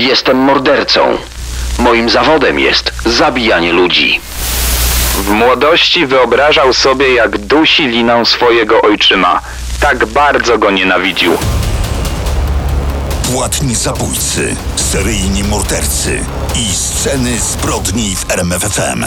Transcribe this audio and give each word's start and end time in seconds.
Jestem 0.00 0.36
mordercą. 0.36 1.18
Moim 1.78 2.10
zawodem 2.10 2.58
jest 2.58 2.92
zabijanie 3.06 3.72
ludzi. 3.72 4.20
W 5.14 5.30
młodości 5.30 6.06
wyobrażał 6.06 6.72
sobie, 6.72 7.14
jak 7.14 7.38
dusi 7.38 7.86
liną 7.86 8.24
swojego 8.24 8.82
ojczyma. 8.82 9.40
Tak 9.80 10.06
bardzo 10.06 10.58
go 10.58 10.70
nienawidził. 10.70 11.32
Płatni 13.32 13.74
zabójcy, 13.74 14.56
seryjni 14.76 15.44
mordercy 15.44 16.24
i 16.56 16.74
sceny 16.74 17.38
zbrodni 17.38 18.16
w 18.16 18.30
RMFFM. 18.30 19.04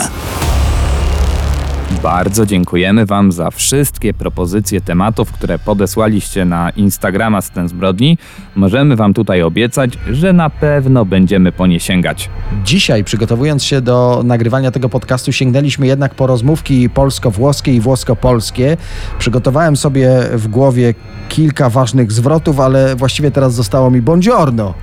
Bardzo 2.03 2.45
dziękujemy 2.45 3.05
Wam 3.05 3.31
za 3.31 3.51
wszystkie 3.51 4.13
propozycje 4.13 4.81
tematów, 4.81 5.31
które 5.31 5.59
podesłaliście 5.59 6.45
na 6.45 6.69
Instagrama 6.69 7.41
Scen 7.41 7.67
Zbrodni. 7.67 8.17
Możemy 8.55 8.95
Wam 8.95 9.13
tutaj 9.13 9.41
obiecać, 9.41 9.97
że 10.11 10.33
na 10.33 10.49
pewno 10.49 11.05
będziemy 11.05 11.51
po 11.51 11.67
nie 11.67 11.79
sięgać. 11.79 12.29
Dzisiaj, 12.63 13.03
przygotowując 13.03 13.63
się 13.63 13.81
do 13.81 14.21
nagrywania 14.25 14.71
tego 14.71 14.89
podcastu, 14.89 15.31
sięgnęliśmy 15.31 15.87
jednak 15.87 16.15
po 16.15 16.27
rozmówki 16.27 16.89
polsko-włoskie 16.89 17.73
i 17.73 17.81
włosko-polskie. 17.81 18.77
Przygotowałem 19.19 19.75
sobie 19.75 20.09
w 20.33 20.47
głowie 20.47 20.93
kilka 21.29 21.69
ważnych 21.69 22.11
zwrotów, 22.11 22.59
ale 22.59 22.95
właściwie 22.95 23.31
teraz 23.31 23.53
zostało 23.53 23.91
mi 23.91 24.01
buongiorno. 24.01 24.73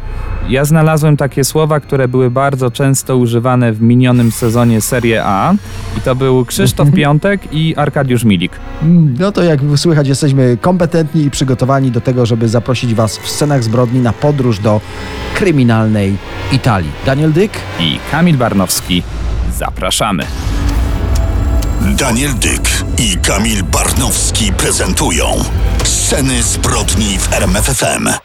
Ja 0.48 0.64
znalazłem 0.64 1.16
takie 1.16 1.44
słowa, 1.44 1.80
które 1.80 2.08
były 2.08 2.30
bardzo 2.30 2.70
często 2.70 3.16
używane 3.16 3.72
w 3.72 3.82
minionym 3.82 4.32
sezonie 4.32 4.80
Serie 4.80 5.24
A 5.24 5.52
i 5.98 6.00
to 6.00 6.14
był 6.14 6.44
Krzysztof 6.44 6.90
Piątek 6.92 7.40
i 7.52 7.76
Arkadiusz 7.76 8.24
Milik. 8.24 8.52
Mm, 8.82 9.14
No 9.18 9.32
to 9.32 9.42
jak 9.42 9.60
słychać, 9.76 10.08
jesteśmy 10.08 10.56
kompetentni 10.60 11.22
i 11.24 11.30
przygotowani 11.30 11.90
do 11.90 12.00
tego, 12.00 12.26
żeby 12.26 12.48
zaprosić 12.48 12.94
Was 12.94 13.18
w 13.18 13.28
scenach 13.28 13.64
zbrodni 13.64 14.00
na 14.00 14.12
podróż 14.12 14.58
do 14.58 14.80
kryminalnej 15.34 16.16
Italii. 16.52 16.90
Daniel 17.06 17.32
Dyk? 17.32 17.52
I 17.80 17.98
Kamil 18.10 18.36
Barnowski. 18.36 19.02
Zapraszamy. 19.58 20.24
Daniel 21.98 22.34
Dyk 22.34 22.84
i 22.98 23.16
Kamil 23.16 23.62
Barnowski 23.64 24.52
prezentują 24.52 25.24
sceny 25.84 26.42
zbrodni 26.42 27.18
w 27.18 27.32
RMFFM. 27.32 28.19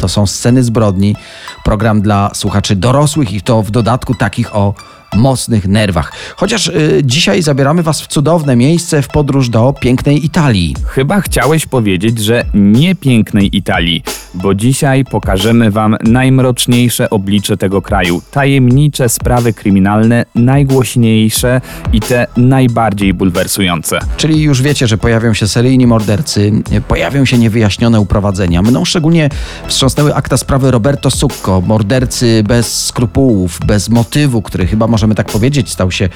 To 0.00 0.08
są 0.08 0.26
sceny 0.26 0.64
zbrodni, 0.64 1.16
program 1.64 2.00
dla 2.00 2.30
słuchaczy 2.34 2.76
dorosłych 2.76 3.32
i 3.32 3.40
to 3.40 3.62
w 3.62 3.70
dodatku 3.70 4.14
takich 4.14 4.56
o 4.56 4.74
mocnych 5.16 5.68
nerwach. 5.68 6.12
Chociaż 6.36 6.66
y, 6.68 7.00
dzisiaj 7.04 7.42
zabieramy 7.42 7.82
Was 7.82 8.02
w 8.02 8.06
cudowne 8.06 8.56
miejsce 8.56 9.02
w 9.02 9.08
podróż 9.08 9.48
do 9.48 9.74
pięknej 9.80 10.26
Italii. 10.26 10.74
Chyba 10.86 11.20
chciałeś 11.20 11.66
powiedzieć, 11.66 12.18
że 12.18 12.44
nie 12.54 12.94
pięknej 12.94 13.56
Italii, 13.56 14.02
bo 14.34 14.54
dzisiaj 14.54 15.04
pokażemy 15.04 15.70
Wam 15.70 15.96
najmroczniejsze 16.04 17.10
oblicze 17.10 17.56
tego 17.56 17.82
kraju, 17.82 18.22
tajemnicze 18.30 19.08
sprawy 19.08 19.52
kryminalne, 19.52 20.24
najgłośniejsze 20.34 21.60
i 21.92 22.00
te 22.00 22.26
najbardziej 22.36 23.14
bulwersujące. 23.14 23.98
Czyli 24.16 24.42
już 24.42 24.62
wiecie, 24.62 24.86
że 24.86 24.98
pojawią 24.98 25.34
się 25.34 25.48
seryjni 25.48 25.86
mordercy, 25.86 26.52
pojawią 26.88 27.24
się 27.24 27.38
niewyjaśnione 27.38 28.00
uprowadzenia. 28.00 28.62
Mną 28.62 28.84
szczególnie 28.84 29.28
wstrząsnęły 29.66 30.14
akta 30.14 30.36
sprawy 30.36 30.70
Roberto 30.70 31.10
Succo, 31.10 31.60
mordercy 31.60 32.42
bez 32.48 32.86
skrupułów, 32.86 33.60
bez 33.66 33.88
motywu, 33.88 34.42
który 34.42 34.66
chyba 34.66 34.86
możemy 34.86 35.14
tak 35.14 35.26
powiedzieć 35.26 35.70
stał 35.70 35.90
się 35.90 36.08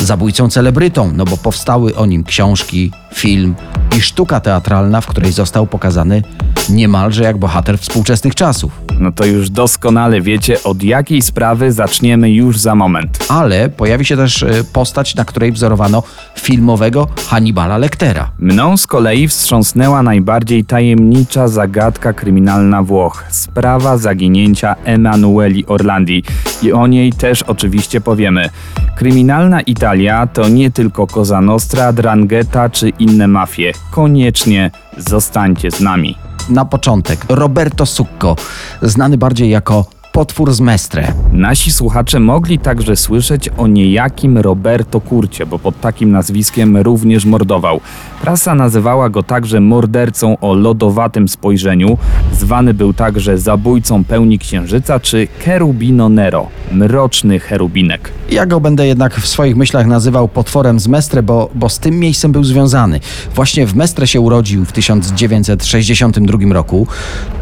zabójcą 0.00 0.48
celebrytą, 0.48 1.12
no 1.16 1.24
bo 1.24 1.36
powstały 1.36 1.96
o 1.96 2.06
nim 2.06 2.24
książki, 2.24 2.90
film 3.14 3.54
i 3.96 4.00
sztuka 4.00 4.40
teatralna, 4.40 5.00
w 5.00 5.06
której 5.06 5.32
został 5.32 5.66
pokazany 5.66 6.22
niemalże 6.68 7.24
jak 7.24 7.38
bohater 7.38 7.78
współczesnych 7.78 8.34
czasów. 8.34 8.80
No 9.00 9.12
to 9.12 9.24
już 9.24 9.50
doskonale 9.50 10.20
wiecie, 10.20 10.62
od 10.62 10.82
jakiej 10.82 11.22
sprawy 11.22 11.72
zaczniemy 11.72 12.30
już 12.30 12.58
za 12.58 12.74
moment. 12.74 13.26
Ale 13.28 13.68
pojawi 13.68 14.04
się 14.04 14.16
też 14.16 14.42
e, 14.42 14.64
postać, 14.72 15.14
na 15.14 15.24
której 15.24 15.52
wzorowano 15.52 16.02
filmowego 16.38 17.06
Hannibala 17.28 17.78
Lectera. 17.78 18.30
Mną 18.38 18.76
z 18.76 18.86
kolei 18.86 19.28
wstrząsnęła 19.28 20.02
najbardziej 20.02 20.64
tajemnicza 20.64 21.48
zagadka 21.48 22.12
kryminalna 22.12 22.82
Włoch. 22.82 23.24
Sprawa 23.30 23.98
zaginięcia 23.98 24.76
Emanueli 24.84 25.66
Orlandi. 25.66 26.22
I 26.62 26.72
o 26.72 26.86
niej 26.86 27.12
też 27.12 27.42
oczywiście 27.42 28.00
powiemy. 28.00 28.50
Kryminalna 28.96 29.60
Italia 29.60 30.26
to 30.26 30.48
nie 30.48 30.70
tylko 30.70 31.06
Cosa 31.06 31.40
Nostra, 31.40 31.92
Drangheta 31.92 32.70
czy 32.70 32.88
inne 32.88 33.28
mafie. 33.28 33.72
Koniecznie 33.90 34.70
zostańcie 34.98 35.70
z 35.70 35.80
nami. 35.80 36.16
Na 36.48 36.64
początek 36.64 37.24
Roberto 37.28 37.86
Succo, 37.86 38.36
znany 38.82 39.18
bardziej 39.18 39.50
jako 39.50 39.84
potwór 40.14 40.52
z 40.52 40.60
Mestre. 40.60 41.12
Nasi 41.32 41.72
słuchacze 41.72 42.20
mogli 42.20 42.58
także 42.58 42.96
słyszeć 42.96 43.48
o 43.48 43.66
niejakim 43.66 44.38
Roberto 44.38 45.00
Kurcie, 45.00 45.46
bo 45.46 45.58
pod 45.58 45.80
takim 45.80 46.10
nazwiskiem 46.10 46.76
również 46.76 47.24
mordował. 47.24 47.80
Prasa 48.22 48.54
nazywała 48.54 49.10
go 49.10 49.22
także 49.22 49.60
mordercą 49.60 50.38
o 50.38 50.54
lodowatym 50.54 51.28
spojrzeniu, 51.28 51.98
zwany 52.44 52.74
był 52.74 52.92
także 52.92 53.38
zabójcą 53.38 54.04
pełni 54.04 54.38
księżyca 54.38 55.00
czy 55.00 55.28
Cherubino 55.44 56.08
Nero, 56.08 56.48
mroczny 56.72 57.40
cherubinek. 57.40 58.12
Ja 58.30 58.46
go 58.46 58.60
będę 58.60 58.86
jednak 58.86 59.14
w 59.14 59.26
swoich 59.26 59.56
myślach 59.56 59.86
nazywał 59.86 60.28
potworem 60.28 60.80
z 60.80 60.88
Mestre, 60.88 61.22
bo, 61.22 61.50
bo 61.54 61.68
z 61.68 61.78
tym 61.78 61.98
miejscem 61.98 62.32
był 62.32 62.44
związany. 62.44 63.00
Właśnie 63.34 63.66
w 63.66 63.74
Mestre 63.74 64.06
się 64.06 64.20
urodził 64.20 64.64
w 64.64 64.72
1962 64.72 66.52
roku. 66.52 66.86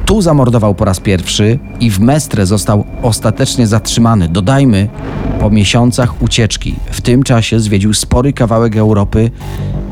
Tu 0.06 0.22
zamordował 0.22 0.74
po 0.74 0.84
raz 0.84 1.00
pierwszy 1.00 1.58
i 1.80 1.90
w 1.90 2.00
Mestre 2.00 2.46
został 2.46 2.84
ostatecznie 3.02 3.66
zatrzymany. 3.66 4.28
Dodajmy, 4.28 4.88
po 5.40 5.50
miesiącach 5.50 6.22
ucieczki. 6.22 6.74
W 6.90 7.00
tym 7.00 7.22
czasie 7.22 7.60
zwiedził 7.60 7.94
spory 7.94 8.32
kawałek 8.32 8.76
Europy 8.76 9.30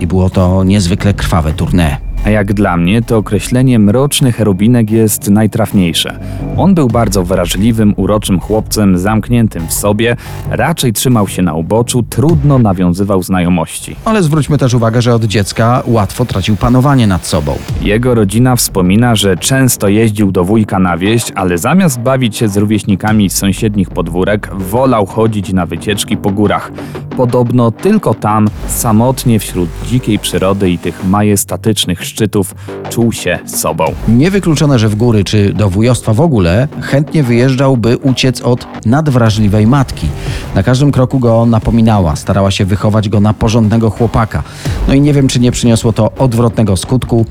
i 0.00 0.06
było 0.06 0.30
to 0.30 0.64
niezwykle 0.64 1.14
krwawe 1.14 1.52
tournée. 1.52 2.09
A 2.24 2.30
jak 2.30 2.52
dla 2.52 2.76
mnie, 2.76 3.02
to 3.02 3.16
określenie 3.16 3.78
mroczny 3.78 4.32
cherubinek 4.32 4.90
jest 4.90 5.30
najtrafniejsze. 5.30 6.18
On 6.56 6.74
był 6.74 6.88
bardzo 6.88 7.24
wrażliwym, 7.24 7.94
uroczym 7.96 8.40
chłopcem, 8.40 8.98
zamkniętym 8.98 9.66
w 9.66 9.72
sobie, 9.72 10.16
raczej 10.50 10.92
trzymał 10.92 11.28
się 11.28 11.42
na 11.42 11.54
uboczu, 11.54 12.02
trudno 12.02 12.58
nawiązywał 12.58 13.22
znajomości. 13.22 13.96
Ale 14.04 14.22
zwróćmy 14.22 14.58
też 14.58 14.74
uwagę, 14.74 15.02
że 15.02 15.14
od 15.14 15.24
dziecka 15.24 15.82
łatwo 15.86 16.24
tracił 16.24 16.56
panowanie 16.56 17.06
nad 17.06 17.26
sobą. 17.26 17.54
Jego 17.82 18.14
rodzina 18.14 18.56
wspomina, 18.56 19.14
że 19.14 19.36
często 19.36 19.88
jeździł 19.88 20.32
do 20.32 20.44
wujka 20.44 20.78
na 20.78 20.98
wieś, 20.98 21.24
ale 21.34 21.58
zamiast 21.58 22.00
bawić 22.00 22.36
się 22.36 22.48
z 22.48 22.56
rówieśnikami 22.56 23.30
z 23.30 23.36
sąsiednich 23.36 23.90
podwórek, 23.90 24.54
wolał 24.54 25.06
chodzić 25.06 25.52
na 25.52 25.66
wycieczki 25.66 26.16
po 26.16 26.30
górach. 26.30 26.72
Podobno 27.16 27.70
tylko 27.70 28.14
tam, 28.14 28.48
samotnie 28.66 29.38
wśród 29.38 29.68
dzikiej 29.86 30.18
przyrody 30.18 30.70
i 30.70 30.78
tych 30.78 31.04
majestatycznych 31.04 32.04
szczytów, 32.10 32.54
czuł 32.90 33.12
się 33.12 33.38
sobą. 33.46 33.84
Niewykluczone, 34.08 34.78
że 34.78 34.88
w 34.88 34.94
góry 34.94 35.24
czy 35.24 35.52
do 35.52 35.70
wujostwa 35.70 36.14
w 36.14 36.20
ogóle 36.20 36.68
chętnie 36.80 37.22
wyjeżdżał, 37.22 37.76
by 37.76 37.96
uciec 37.96 38.40
od 38.40 38.66
nadwrażliwej 38.86 39.66
matki. 39.66 40.06
Na 40.54 40.62
każdym 40.62 40.92
kroku 40.92 41.18
go 41.18 41.46
napominała, 41.46 42.16
starała 42.16 42.50
się 42.50 42.64
wychować 42.64 43.08
go 43.08 43.20
na 43.20 43.34
porządnego 43.34 43.90
chłopaka. 43.90 44.42
No 44.88 44.94
i 44.94 45.00
nie 45.00 45.12
wiem, 45.12 45.28
czy 45.28 45.40
nie 45.40 45.52
przyniosło 45.52 45.92
to 45.92 46.12
odwrotnego 46.12 46.76
skutku. 46.76 47.26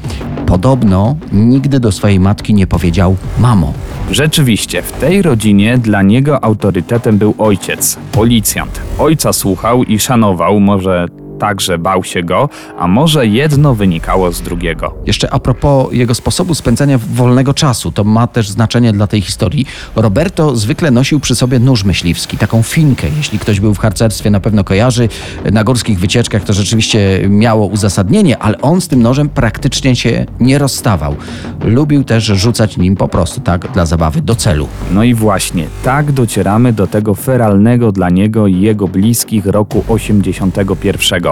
Podobno 0.45 1.15
nigdy 1.31 1.79
do 1.79 1.91
swojej 1.91 2.19
matki 2.19 2.53
nie 2.53 2.67
powiedział 2.67 3.15
mamo. 3.39 3.73
Rzeczywiście, 4.11 4.81
w 4.81 4.91
tej 4.91 5.21
rodzinie 5.21 5.77
dla 5.77 6.01
niego 6.01 6.43
autorytetem 6.43 7.17
był 7.17 7.35
ojciec, 7.37 7.97
policjant. 8.11 8.81
Ojca 8.99 9.33
słuchał 9.33 9.83
i 9.83 9.99
szanował, 9.99 10.59
może 10.59 11.07
także 11.39 11.77
bał 11.77 12.03
się 12.03 12.24
go, 12.24 12.50
a 12.80 12.88
może 12.88 13.27
jedno 13.27 13.75
wynikało 13.75 14.31
z 14.31 14.41
drugiego. 14.41 14.94
Jeszcze 15.06 15.33
a 15.33 15.39
propos 15.39 15.88
jego 15.91 16.15
sposobu 16.15 16.56
spędzania 16.56 16.97
wolnego 16.97 17.53
czasu, 17.53 17.91
to 17.91 18.03
ma 18.03 18.27
też 18.27 18.50
znaczenie 18.50 18.94
dla 18.94 19.07
tej 19.07 19.21
historii. 19.21 19.65
Roberto 19.95 20.56
zwykle 20.56 20.91
nosił 20.91 21.19
przy 21.19 21.36
sobie 21.36 21.59
nóż 21.59 21.83
myśliwski, 21.83 22.38
taką 22.38 22.63
finkę. 22.63 23.07
Jeśli 23.18 23.39
ktoś 23.39 23.59
był 23.59 23.74
w 23.74 23.80
harcerstwie, 23.80 24.30
na 24.30 24.39
pewno 24.39 24.63
kojarzy. 24.63 25.09
Na 25.51 25.63
górskich 25.63 26.00
wycieczkach 26.00 26.44
to 26.44 26.53
rzeczywiście 26.53 27.21
miało 27.30 27.65
uzasadnienie, 27.65 28.38
ale 28.38 28.62
on 28.62 28.81
z 28.81 28.88
tym 28.88 29.01
nożem 29.01 29.30
praktycznie 29.30 29.95
się 29.95 30.25
nie 30.39 30.57
rozstawał. 30.57 31.15
Lubił 31.63 32.03
też 32.03 32.24
rzucać 32.24 32.77
nim 32.77 32.95
po 32.95 33.07
prostu 33.07 33.42
tak 33.42 33.71
dla 33.71 33.85
zabawy 33.85 34.21
do 34.21 34.35
celu. 34.35 34.68
No 34.92 35.03
i 35.03 35.13
właśnie, 35.13 35.68
tak 35.83 36.12
docieramy 36.12 36.74
do 36.74 36.88
tego 36.88 37.15
feralnego 37.15 37.92
dla 37.92 38.09
niego 38.09 38.47
i 38.47 38.62
jego 38.62 38.88
bliskich 38.88 39.45
roku 39.45 39.83
81. 39.88 41.28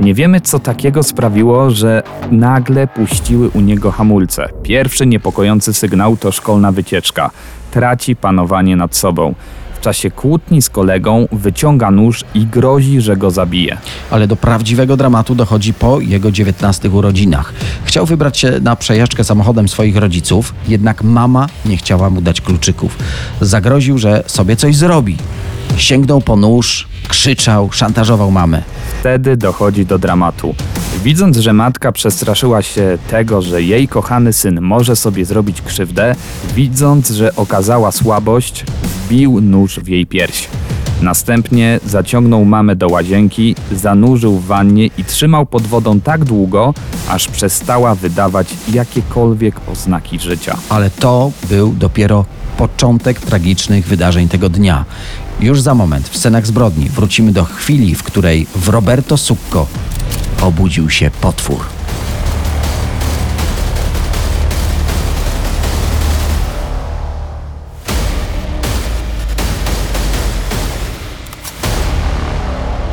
Nie 0.00 0.14
wiemy, 0.14 0.40
co 0.40 0.58
takiego 0.58 1.02
sprawiło, 1.02 1.70
że 1.70 2.02
nagle 2.30 2.86
puściły 2.86 3.50
u 3.50 3.60
niego 3.60 3.90
hamulce. 3.90 4.48
Pierwszy 4.62 5.06
niepokojący 5.06 5.74
sygnał 5.74 6.16
to 6.16 6.32
szkolna 6.32 6.72
wycieczka. 6.72 7.30
Traci 7.70 8.16
panowanie 8.16 8.76
nad 8.76 8.96
sobą. 8.96 9.34
W 9.74 9.84
czasie 9.84 10.10
kłótni 10.10 10.62
z 10.62 10.70
kolegą 10.70 11.28
wyciąga 11.32 11.90
nóż 11.90 12.24
i 12.34 12.46
grozi, 12.46 13.00
że 13.00 13.16
go 13.16 13.30
zabije. 13.30 13.76
ale 14.10 14.26
do 14.26 14.36
prawdziwego 14.36 14.96
dramatu 14.96 15.34
dochodzi 15.34 15.74
po 15.74 16.00
jego 16.00 16.30
19 16.30 16.90
urodzinach. 16.90 17.52
Chciał 17.84 18.06
wybrać 18.06 18.38
się 18.38 18.60
na 18.60 18.76
przejażdżkę 18.76 19.24
samochodem 19.24 19.68
swoich 19.68 19.96
rodziców, 19.96 20.54
jednak 20.68 21.02
mama 21.02 21.46
nie 21.66 21.76
chciała 21.76 22.10
mu 22.10 22.20
dać 22.20 22.40
kluczyków. 22.40 22.98
Zagroził, 23.40 23.98
że 23.98 24.24
sobie 24.26 24.56
coś 24.56 24.76
zrobi. 24.76 25.16
Sięgnął 25.76 26.20
po 26.20 26.36
nóż, 26.36 26.88
krzyczał, 27.08 27.72
szantażował 27.72 28.30
mamę. 28.30 28.62
Wtedy 29.00 29.36
dochodzi 29.36 29.86
do 29.86 29.98
dramatu. 29.98 30.54
Widząc, 31.04 31.36
że 31.36 31.52
matka 31.52 31.92
przestraszyła 31.92 32.62
się 32.62 32.98
tego, 33.10 33.42
że 33.42 33.62
jej 33.62 33.88
kochany 33.88 34.32
syn 34.32 34.60
może 34.60 34.96
sobie 34.96 35.24
zrobić 35.24 35.62
krzywdę, 35.62 36.14
widząc, 36.54 37.10
że 37.10 37.36
okazała 37.36 37.92
słabość, 37.92 38.64
wbił 38.82 39.40
nóż 39.40 39.80
w 39.80 39.88
jej 39.88 40.06
pierś. 40.06 40.48
Następnie 41.02 41.80
zaciągnął 41.86 42.44
mamę 42.44 42.76
do 42.76 42.88
łazienki, 42.88 43.56
zanurzył 43.72 44.38
w 44.38 44.46
wannie 44.46 44.86
i 44.86 45.04
trzymał 45.04 45.46
pod 45.46 45.62
wodą 45.62 46.00
tak 46.00 46.24
długo, 46.24 46.74
aż 47.08 47.28
przestała 47.28 47.94
wydawać 47.94 48.54
jakiekolwiek 48.72 49.54
oznaki 49.72 50.18
życia. 50.18 50.56
Ale 50.68 50.90
to 50.90 51.30
był 51.48 51.72
dopiero 51.72 52.24
początek 52.56 53.20
tragicznych 53.20 53.86
wydarzeń 53.86 54.28
tego 54.28 54.48
dnia. 54.48 54.84
Już 55.42 55.60
za 55.60 55.74
moment 55.74 56.08
w 56.08 56.16
scenach 56.16 56.46
zbrodni 56.46 56.88
wrócimy 56.88 57.32
do 57.32 57.44
chwili, 57.44 57.94
w 57.94 58.02
której 58.02 58.46
w 58.54 58.68
Roberto 58.68 59.16
Succo 59.16 59.66
obudził 60.42 60.90
się 60.90 61.10
potwór. 61.10 61.60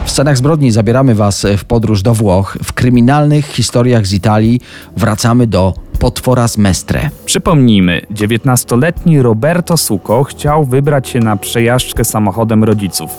W 0.06 0.12
scenach 0.12 0.38
zbrodni 0.38 0.72
zabieramy 0.72 1.16
Was 1.16 1.45
w 1.57 1.63
podróż 1.63 2.02
do 2.02 2.13
Włoch. 2.13 2.57
W 2.63 2.74
kryminalnych 2.74 3.45
historiach 3.45 4.07
z 4.07 4.13
Italii 4.13 4.62
wracamy 4.98 5.48
do 5.48 5.74
potwora 6.00 6.48
z 6.48 6.57
Mestre. 6.57 7.10
Przypomnijmy, 7.25 8.01
19-letni 8.12 9.22
Roberto 9.22 9.78
Suco 9.78 10.24
chciał 10.24 10.66
wybrać 10.66 11.10
się 11.10 11.19
na 11.19 11.38
przejażdżkę 11.38 12.06
samochodem 12.06 12.63
rodziców. 12.63 13.10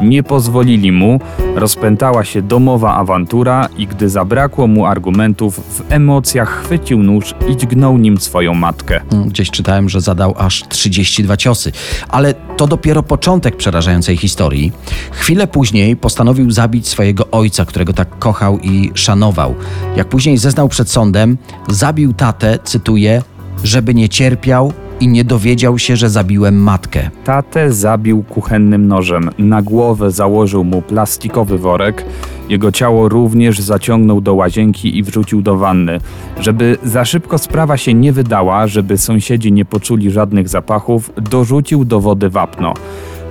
Nie 0.00 0.22
pozwolili 0.22 0.92
mu, 0.92 1.20
rozpętała 1.54 2.24
się 2.24 2.42
domowa 2.42 2.94
awantura 2.94 3.68
i 3.76 3.86
gdy 3.86 4.08
zabrakło 4.08 4.66
mu 4.66 4.86
argumentów, 4.86 5.60
w 5.78 5.92
emocjach 5.92 6.62
chwycił 6.62 7.02
nóż 7.02 7.34
i 7.48 7.56
dźgnął 7.56 7.98
nim 7.98 8.20
swoją 8.20 8.54
matkę. 8.54 9.00
Gdzieś 9.26 9.50
czytałem, 9.50 9.88
że 9.88 10.00
zadał 10.00 10.34
aż 10.38 10.64
32 10.68 11.36
ciosy. 11.36 11.72
Ale 12.08 12.34
to 12.34 12.66
dopiero 12.66 13.02
początek 13.02 13.56
przerażającej 13.56 14.16
historii. 14.16 14.72
Chwilę 15.10 15.46
później 15.46 15.96
postanowił 15.96 16.50
zabić 16.50 16.88
swojego 16.88 17.30
ojca, 17.30 17.64
którego 17.64 17.92
tak 17.92 18.18
kochał 18.18 18.58
i 18.58 18.90
szanował. 18.94 19.54
Jak 19.96 20.08
później 20.08 20.38
zeznał 20.38 20.68
przed 20.68 20.90
sądem, 20.90 21.38
zabił 21.68 22.12
tatę, 22.12 22.29
cytuję, 22.64 23.22
żeby 23.64 23.94
nie 23.94 24.08
cierpiał 24.08 24.72
i 25.00 25.08
nie 25.08 25.24
dowiedział 25.24 25.78
się, 25.78 25.96
że 25.96 26.10
zabiłem 26.10 26.62
matkę. 26.62 27.10
Tatę 27.24 27.72
zabił 27.72 28.22
kuchennym 28.22 28.88
nożem, 28.88 29.30
na 29.38 29.62
głowę 29.62 30.10
założył 30.10 30.64
mu 30.64 30.82
plastikowy 30.82 31.58
worek, 31.58 32.04
jego 32.48 32.72
ciało 32.72 33.08
również 33.08 33.60
zaciągnął 33.60 34.20
do 34.20 34.34
łazienki 34.34 34.98
i 34.98 35.02
wrzucił 35.02 35.42
do 35.42 35.56
wanny. 35.56 36.00
Żeby 36.40 36.78
za 36.82 37.04
szybko 37.04 37.38
sprawa 37.38 37.76
się 37.76 37.94
nie 37.94 38.12
wydała, 38.12 38.66
żeby 38.66 38.98
sąsiedzi 38.98 39.52
nie 39.52 39.64
poczuli 39.64 40.10
żadnych 40.10 40.48
zapachów, 40.48 41.10
dorzucił 41.16 41.84
do 41.84 42.00
wody 42.00 42.28
wapno. 42.28 42.74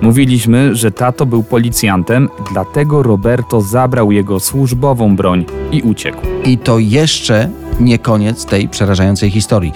Mówiliśmy, 0.02 0.74
że 0.74 0.90
tato 0.90 1.26
był 1.26 1.42
policjantem, 1.42 2.28
dlatego 2.52 3.02
Roberto 3.02 3.60
zabrał 3.60 4.12
jego 4.12 4.40
służbową 4.40 5.16
broń 5.16 5.44
i 5.72 5.82
uciekł. 5.82 6.18
I 6.44 6.58
to 6.58 6.78
jeszcze 6.78 7.50
nie 7.80 7.98
koniec 7.98 8.44
tej 8.44 8.68
przerażającej 8.68 9.30
historii. 9.30 9.72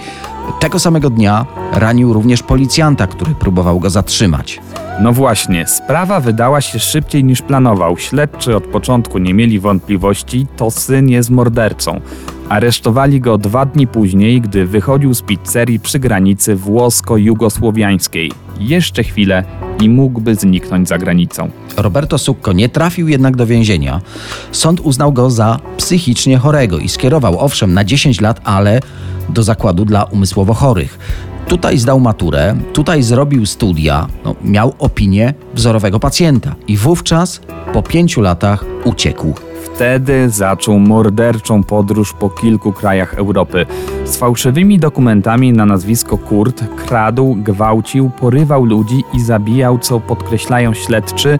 Tego 0.59 0.79
samego 0.79 1.09
dnia 1.09 1.45
ranił 1.71 2.13
również 2.13 2.43
policjanta, 2.43 3.07
który 3.07 3.35
próbował 3.35 3.79
go 3.79 3.89
zatrzymać. 3.89 4.61
No 4.99 5.13
właśnie, 5.13 5.67
sprawa 5.67 6.19
wydała 6.19 6.61
się 6.61 6.79
szybciej 6.79 7.23
niż 7.23 7.41
planował. 7.41 7.97
Śledczy 7.97 8.55
od 8.55 8.63
początku 8.63 9.17
nie 9.17 9.33
mieli 9.33 9.59
wątpliwości, 9.59 10.47
to 10.57 10.71
syn 10.71 11.09
jest 11.09 11.29
mordercą. 11.29 12.01
Aresztowali 12.49 13.21
go 13.21 13.37
dwa 13.37 13.65
dni 13.65 13.87
później, 13.87 14.41
gdy 14.41 14.65
wychodził 14.65 15.13
z 15.13 15.21
pizzerii 15.21 15.79
przy 15.79 15.99
granicy 15.99 16.55
włosko-jugosłowiańskiej. 16.55 18.31
Jeszcze 18.59 19.03
chwilę 19.03 19.43
i 19.81 19.89
mógłby 19.89 20.35
zniknąć 20.35 20.87
za 20.87 20.97
granicą. 20.97 21.49
Roberto 21.77 22.17
Succo 22.17 22.53
nie 22.53 22.69
trafił 22.69 23.07
jednak 23.07 23.35
do 23.35 23.45
więzienia. 23.45 24.01
Sąd 24.51 24.79
uznał 24.79 25.13
go 25.13 25.29
za 25.29 25.59
psychicznie 25.77 26.37
chorego 26.37 26.77
i 26.77 26.89
skierował 26.89 27.39
owszem 27.39 27.73
na 27.73 27.83
10 27.83 28.21
lat, 28.21 28.41
ale 28.43 28.79
do 29.29 29.43
zakładu 29.43 29.85
dla 29.85 30.03
umysłowo 30.03 30.53
chorych. 30.53 30.99
Tutaj 31.47 31.77
zdał 31.77 31.99
maturę, 31.99 32.55
tutaj 32.73 33.03
zrobił 33.03 33.45
studia, 33.45 34.07
no, 34.25 34.35
miał 34.43 34.73
opinię 34.79 35.33
wzorowego 35.53 35.99
pacjenta 35.99 36.55
i 36.67 36.77
wówczas 36.77 37.41
po 37.73 37.83
pięciu 37.83 38.21
latach 38.21 38.65
uciekł. 38.83 39.33
Wtedy 39.75 40.29
zaczął 40.29 40.79
morderczą 40.79 41.63
podróż 41.63 42.13
po 42.13 42.29
kilku 42.29 42.73
krajach 42.73 43.13
Europy. 43.13 43.65
Z 44.05 44.17
fałszywymi 44.17 44.79
dokumentami 44.79 45.53
na 45.53 45.65
nazwisko 45.65 46.17
Kurt 46.17 46.63
kradł, 46.75 47.35
gwałcił, 47.35 48.09
porywał 48.09 48.65
ludzi 48.65 49.03
i 49.13 49.19
zabijał, 49.19 49.79
co 49.79 49.99
podkreślają 49.99 50.73
śledczy, 50.73 51.37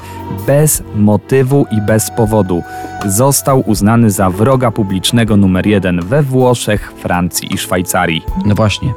bez 0.48 0.84
motywu 0.96 1.66
i 1.72 1.82
bez 1.82 2.12
powodu. 2.12 2.62
Został 3.06 3.64
uznany 3.70 4.12
za 4.12 4.30
wroga 4.30 4.72
publicznego 4.72 5.38
numer 5.38 5.68
jeden 5.68 6.02
we 6.02 6.24
Włoszech, 6.24 6.94
Francji 6.98 7.54
i 7.54 7.58
Szwajcarii. 7.58 8.22
No 8.46 8.56
właśnie. 8.56 8.94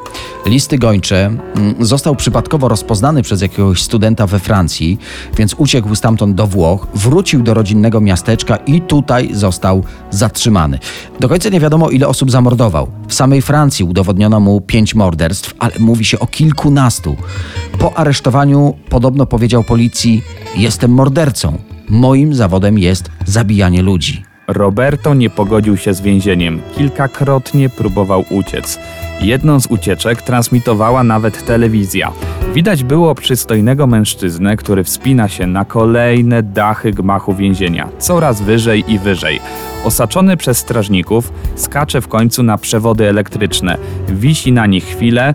Listy 0.46 0.79
gończe 0.79 1.26
mm, 1.26 1.75
został 1.81 2.17
przypadkowo 2.17 2.69
rozpoznany 2.69 3.23
przez 3.23 3.43
jakiegoś 3.43 3.82
studenta 3.82 4.26
we 4.26 4.38
Francji, 4.38 4.99
więc 5.37 5.54
uciekł 5.54 5.95
stamtąd 5.95 6.35
do 6.35 6.47
Włoch, 6.47 6.87
wrócił 6.95 7.42
do 7.42 7.54
rodzinnego 7.54 8.00
miasteczka 8.00 8.57
i 8.57 8.80
tutaj 8.80 9.27
został 9.32 9.82
zatrzymany. 10.11 10.78
Do 11.20 11.28
końca 11.28 11.49
nie 11.49 11.61
wiadomo, 11.61 11.90
ile 11.90 12.08
osób 12.08 12.30
zamordował. 12.30 12.90
W 13.08 13.14
samej 13.14 13.42
Francji 13.42 13.85
udowodniono 13.85 14.40
mu 14.40 14.61
pięć 14.61 14.94
morderstw, 14.94 15.54
ale 15.58 15.73
mówi 15.78 16.04
się 16.04 16.18
o 16.18 16.26
kilkunastu. 16.26 17.16
Po 17.78 17.99
aresztowaniu 17.99 18.75
podobno 18.88 19.26
powiedział 19.26 19.64
policji: 19.64 20.23
Jestem 20.56 20.90
mordercą. 20.90 21.58
Moim 21.88 22.35
zawodem 22.35 22.78
jest 22.78 23.11
zabijanie 23.26 23.82
ludzi. 23.82 24.23
Roberto 24.49 25.14
nie 25.14 25.30
pogodził 25.30 25.76
się 25.76 25.94
z 25.94 26.00
więzieniem. 26.00 26.61
Kilkakrotnie 26.76 27.68
próbował 27.68 28.25
uciec. 28.30 28.78
Jedną 29.20 29.61
z 29.61 29.66
ucieczek 29.66 30.23
transmitowała 30.23 31.04
nawet 31.04 31.47
telewizja. 31.47 32.12
Widać 32.55 32.85
było 32.85 33.14
przystojnego 33.14 33.87
mężczyznę, 33.87 34.57
który 34.57 34.85
wspina 34.85 35.28
się 35.28 35.47
na 35.47 35.64
kolejne 35.64 36.43
dachy 36.43 36.93
gmachu 36.93 37.35
więzienia, 37.35 37.88
coraz 37.99 38.43
wyżej 38.43 38.93
i 38.93 38.99
wyżej. 38.99 39.40
Osaczony 39.88 40.37
przez 40.37 40.59
strażników, 40.59 41.33
skacze 41.57 42.00
w 42.00 42.09
końcu 42.09 42.42
na 42.42 42.59
przewody 42.59 43.09
elektryczne. 43.09 43.78
wisi 44.09 44.52
na 44.52 44.66
nich 44.66 44.85
chwilę, 44.85 45.35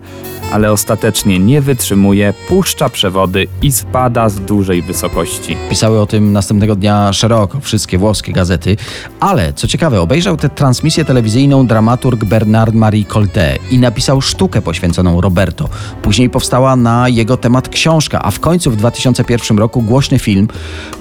ale 0.52 0.72
ostatecznie 0.72 1.38
nie 1.38 1.60
wytrzymuje, 1.60 2.34
puszcza 2.48 2.88
przewody 2.88 3.46
i 3.62 3.72
spada 3.72 4.28
z 4.28 4.40
dużej 4.40 4.82
wysokości. 4.82 5.56
Pisały 5.70 6.00
o 6.00 6.06
tym 6.06 6.32
następnego 6.32 6.76
dnia 6.76 7.12
szeroko 7.12 7.60
wszystkie 7.60 7.98
włoskie 7.98 8.32
gazety, 8.32 8.76
ale 9.20 9.52
co 9.52 9.66
ciekawe, 9.66 10.00
obejrzał 10.00 10.36
tę 10.36 10.48
transmisję 10.48 11.04
telewizyjną 11.04 11.66
dramaturg 11.66 12.24
Bernard 12.24 12.74
Marie 12.74 13.04
Colté 13.04 13.58
i 13.70 13.78
napisał 13.78 14.20
sztukę 14.20 14.62
poświęconą 14.62 15.20
Roberto. 15.20 15.68
Później 16.02 16.30
powstała 16.30 16.76
na 16.76 17.08
jego 17.08 17.36
temat 17.36 17.68
książka, 17.68 18.22
a 18.22 18.30
w 18.30 18.40
końcu 18.40 18.70
w 18.70 18.76
2001 18.76 19.58
roku 19.58 19.82
głośny 19.82 20.18
film, 20.18 20.48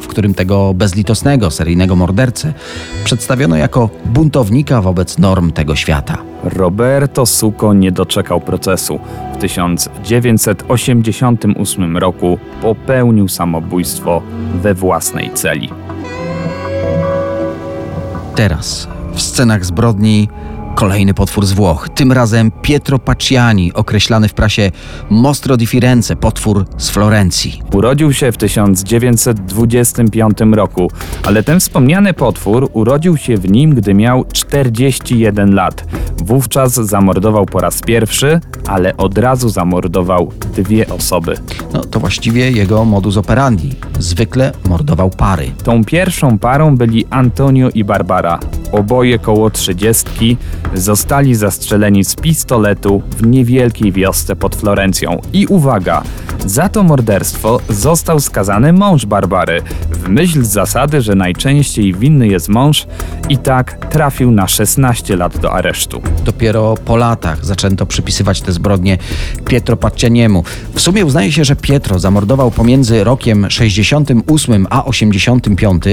w 0.04 0.08
którym 0.08 0.34
tego 0.34 0.74
bezlitosnego 0.74 1.52
seryjnego 1.52 1.96
mordercę 1.96 2.54
przedstawiono 3.04 3.56
jako 3.56 3.90
buntownika 4.06 4.82
wobec 4.82 5.18
norm 5.18 5.52
tego 5.52 5.76
świata. 5.76 6.18
Roberto 6.44 7.26
Suco 7.26 7.74
nie 7.74 7.92
doczekał 7.92 8.42
procesu. 8.42 9.00
W 9.34 9.38
1988 9.38 11.98
roku 11.98 12.38
popełnił 12.62 13.28
samobójstwo 13.28 14.22
we 14.62 14.74
własnej 14.74 15.34
celi. 15.34 15.70
Teraz 18.36 18.88
w 19.14 19.22
scenach 19.22 19.66
zbrodni 19.66 20.30
kolejny 20.76 21.14
potwór 21.14 21.46
z 21.46 21.54
Włoch. 21.54 21.90
Tym 21.90 22.12
razem 22.12 22.52
Pietro 22.62 23.00
Pacciani, 23.00 23.74
określany 23.74 24.28
w 24.28 24.34
prasie 24.34 24.72
Mostro 25.10 25.58
di 25.58 25.68
Firenze, 25.68 26.16
potwór 26.16 26.66
z 26.78 26.90
Florencji. 26.90 27.62
Urodził 27.74 28.14
się 28.14 28.32
w 28.32 28.38
1925 28.38 30.38
roku, 30.52 30.92
ale 31.26 31.44
ten 31.44 31.60
wspomniany 31.60 32.14
potwór 32.14 32.70
urodził 32.74 33.18
się 33.18 33.38
w 33.38 33.52
nim, 33.52 33.76
gdy 33.76 33.94
miał 33.94 34.26
41 34.34 35.56
lat. 35.56 35.86
Wówczas 36.24 36.74
zamordował 36.74 37.46
po 37.46 37.60
raz 37.60 37.82
pierwszy, 37.82 38.40
ale 38.68 38.98
od 38.98 39.18
razu 39.18 39.50
zamordował 39.50 40.32
dwie 40.56 40.88
osoby. 40.88 41.36
No 41.74 41.82
to 41.82 42.00
właściwie 42.00 42.52
jego 42.52 42.86
modus 42.86 43.18
operandi. 43.18 43.76
Zwykle 44.00 44.52
mordował 44.70 45.10
pary. 45.10 45.52
Tą 45.64 45.84
pierwszą 45.84 46.40
parą 46.40 46.78
byli 46.78 47.06
Antonio 47.10 47.70
i 47.70 47.84
Barbara. 47.84 48.40
Oboje 48.74 49.20
koło 49.20 49.50
trzydziestki 49.50 50.38
zostali 50.74 51.36
zastrzeleni 51.36 52.06
z 52.06 52.16
pistoletu 52.16 53.02
w 53.18 53.28
niewielkiej 53.28 53.92
wiosce 53.92 54.36
pod 54.36 54.56
Florencją. 54.56 55.22
I 55.34 55.48
uwaga, 55.48 56.04
za 56.46 56.70
to 56.70 56.84
morderstwo 56.84 57.60
został 57.70 58.20
skazany 58.20 58.74
mąż 58.74 59.06
Barbary. 59.06 59.62
W 59.92 60.10
myśl 60.10 60.44
zasady, 60.44 61.02
że 61.02 61.16
najczęściej 61.16 61.94
winny 61.94 62.28
jest 62.28 62.50
mąż, 62.50 62.88
i 63.30 63.38
tak 63.38 63.88
trafił 63.90 64.32
na 64.32 64.48
16 64.48 65.16
lat 65.16 65.38
do 65.38 65.54
aresztu. 65.54 66.02
Dopiero 66.26 66.76
po 66.86 66.98
latach 66.98 67.46
zaczęto 67.46 67.86
przypisywać 67.86 68.42
te 68.42 68.52
zbrodnie 68.52 68.98
Pietro 69.46 69.78
Paccianiemu. 69.78 70.44
W 70.74 70.82
sumie 70.82 71.06
uznaje 71.06 71.32
się, 71.32 71.46
że 71.46 71.56
Pietro 71.56 72.00
zamordował 72.00 72.52
pomiędzy 72.52 73.04
rokiem 73.04 73.46
68 73.50 74.68
a 74.70 74.86
85 74.86 75.84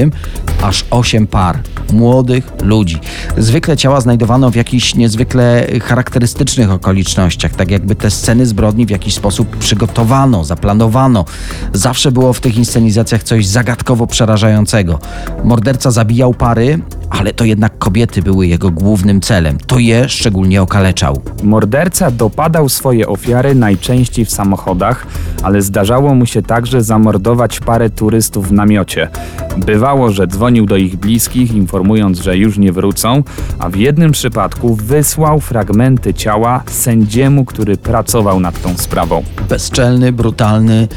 aż 0.62 0.84
8 0.90 1.26
par 1.26 1.58
młodych 1.92 2.52
ludzi. 2.70 2.98
Zwykle 3.38 3.76
ciała 3.76 4.00
znajdowano 4.00 4.50
w 4.50 4.54
jakichś 4.54 4.94
niezwykle 4.94 5.66
charakterystycznych 5.82 6.70
okolicznościach, 6.70 7.52
tak 7.52 7.70
jakby 7.70 7.94
te 7.94 8.10
sceny 8.10 8.46
zbrodni 8.46 8.86
w 8.86 8.90
jakiś 8.90 9.14
sposób 9.14 9.56
przygotowano, 9.56 10.44
zaplanowano. 10.44 11.24
Zawsze 11.72 12.12
było 12.12 12.32
w 12.32 12.40
tych 12.40 12.56
inscenizacjach 12.56 13.22
coś 13.22 13.46
zagadkowo 13.46 14.06
przerażającego. 14.06 14.98
Morderca 15.44 15.90
zabijał 15.90 16.34
pary, 16.34 16.78
ale 17.10 17.32
to 17.32 17.44
jednak 17.44 17.78
kobiety 17.78 18.22
były 18.22 18.46
jego 18.46 18.70
głównym 18.70 19.20
celem. 19.20 19.58
To 19.66 19.78
je 19.78 20.08
szczególnie 20.08 20.62
okaleczał. 20.62 21.20
Morderca 21.42 22.10
dopadał 22.10 22.68
swoje 22.68 23.08
ofiary 23.08 23.54
najczęściej 23.54 24.24
w 24.24 24.30
samochodach, 24.30 25.06
ale 25.42 25.62
zdarzało 25.62 26.14
mu 26.14 26.26
się 26.26 26.42
także 26.42 26.82
zamordować 26.82 27.60
parę 27.60 27.90
turystów 27.90 28.48
w 28.48 28.52
namiocie. 28.52 29.08
Bywało, 29.56 30.10
że 30.10 30.26
dzwonił 30.26 30.66
do 30.66 30.76
ich 30.76 30.96
bliskich, 30.96 31.54
informując, 31.54 32.18
że 32.20 32.36
już 32.36 32.58
nie 32.58 32.72
wrócą, 32.72 33.22
a 33.58 33.68
w 33.68 33.76
jednym 33.76 34.12
przypadku 34.12 34.74
wysłał 34.74 35.40
fragmenty 35.40 36.14
ciała 36.14 36.62
sędziemu, 36.66 37.44
który 37.44 37.76
pracował 37.76 38.40
nad 38.40 38.62
tą 38.62 38.76
sprawą. 38.76 39.22
Bezczelny, 39.48 40.12
brutalny 40.12 40.88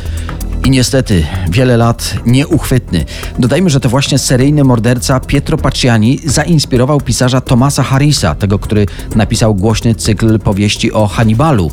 i 0.65 0.69
niestety 0.69 1.25
wiele 1.49 1.77
lat 1.77 2.15
nieuchwytny. 2.25 3.05
Dodajmy, 3.39 3.69
że 3.69 3.79
to 3.79 3.89
właśnie 3.89 4.19
seryjny 4.19 4.63
morderca 4.63 5.19
Pietro 5.19 5.57
Pacciani 5.57 6.19
zainspirował 6.25 7.01
pisarza 7.01 7.41
Tomasa 7.41 7.83
Harrisa, 7.83 8.35
tego, 8.35 8.59
który 8.59 8.85
napisał 9.15 9.55
głośny 9.55 9.95
cykl 9.95 10.39
powieści 10.39 10.91
o 10.91 11.07
Hannibalu. 11.07 11.71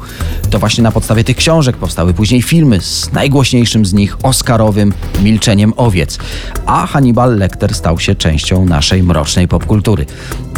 To 0.50 0.58
właśnie 0.58 0.84
na 0.84 0.92
podstawie 0.92 1.24
tych 1.24 1.36
książek 1.36 1.76
powstały 1.76 2.14
później 2.14 2.42
filmy 2.42 2.80
z 2.80 3.12
najgłośniejszym 3.12 3.86
z 3.86 3.92
nich 3.92 4.16
Oscarowym 4.22 4.92
Milczeniem 5.22 5.72
Owiec. 5.76 6.18
A 6.66 6.86
Hannibal 6.86 7.38
Lecter 7.38 7.74
stał 7.74 7.98
się 7.98 8.14
częścią 8.14 8.64
naszej 8.64 9.02
mrocznej 9.02 9.48
popkultury. 9.48 10.06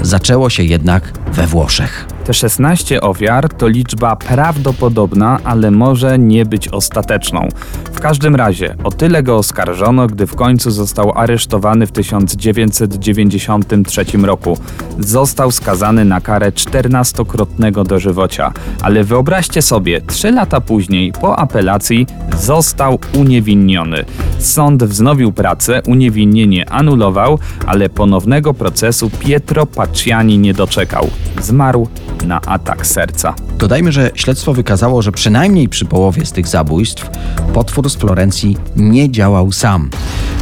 Zaczęło 0.02 0.50
się 0.50 0.62
jednak 0.62 1.12
we 1.32 1.46
Włoszech. 1.46 2.11
Te 2.24 2.34
16 2.34 3.00
ofiar 3.00 3.48
to 3.48 3.68
liczba 3.68 4.16
prawdopodobna, 4.16 5.38
ale 5.44 5.70
może 5.70 6.18
nie 6.18 6.46
być 6.46 6.68
ostateczną. 6.68 7.48
W 7.92 8.00
każdym 8.00 8.36
razie 8.36 8.74
o 8.84 8.90
tyle 8.90 9.22
go 9.22 9.36
oskarżono, 9.36 10.06
gdy 10.06 10.26
w 10.26 10.34
końcu 10.34 10.70
został 10.70 11.18
aresztowany 11.18 11.86
w 11.86 11.92
1993 11.92 14.04
roku. 14.22 14.58
Został 14.98 15.50
skazany 15.50 16.04
na 16.04 16.20
karę 16.20 16.50
14-krotnego 16.50 17.84
dożywocia, 17.84 18.52
ale 18.82 19.04
wyobraźcie 19.04 19.62
sobie, 19.62 20.00
3 20.00 20.32
lata 20.32 20.60
później, 20.60 21.12
po 21.20 21.38
apelacji, 21.38 22.06
został 22.38 22.98
uniewinniony. 23.14 24.04
Sąd 24.38 24.84
wznowił 24.84 25.32
pracę, 25.32 25.82
uniewinnienie 25.86 26.70
anulował, 26.70 27.38
ale 27.66 27.88
ponownego 27.88 28.54
procesu 28.54 29.10
Pietro 29.18 29.66
Pacciani 29.66 30.38
nie 30.38 30.54
doczekał. 30.54 31.10
Zmarł 31.40 31.88
na 32.26 32.40
atak 32.40 32.86
serca. 32.86 33.34
Dodajmy, 33.58 33.92
że 33.92 34.10
śledztwo 34.14 34.54
wykazało, 34.54 35.02
że 35.02 35.12
przynajmniej 35.12 35.68
przy 35.68 35.84
połowie 35.84 36.26
z 36.26 36.32
tych 36.32 36.48
zabójstw 36.48 37.10
potwór 37.54 37.90
z 37.90 37.96
Florencji 37.96 38.56
nie 38.76 39.10
działał 39.10 39.52
sam. 39.52 39.90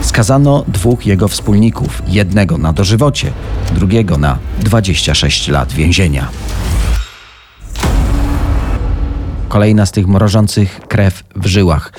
Skazano 0.02 0.64
dwóch 0.68 1.06
jego 1.06 1.28
wspólników, 1.28 2.02
jednego 2.08 2.58
na 2.58 2.72
dożywocie, 2.72 3.32
drugiego 3.74 4.18
na 4.18 4.38
26 4.60 5.48
lat 5.48 5.72
więzienia. 5.72 6.28
Kolejna 9.50 9.86
z 9.86 9.92
tych 9.92 10.06
mrożących 10.08 10.80
krew 10.88 11.24
w 11.36 11.46
żyłach. 11.46 11.92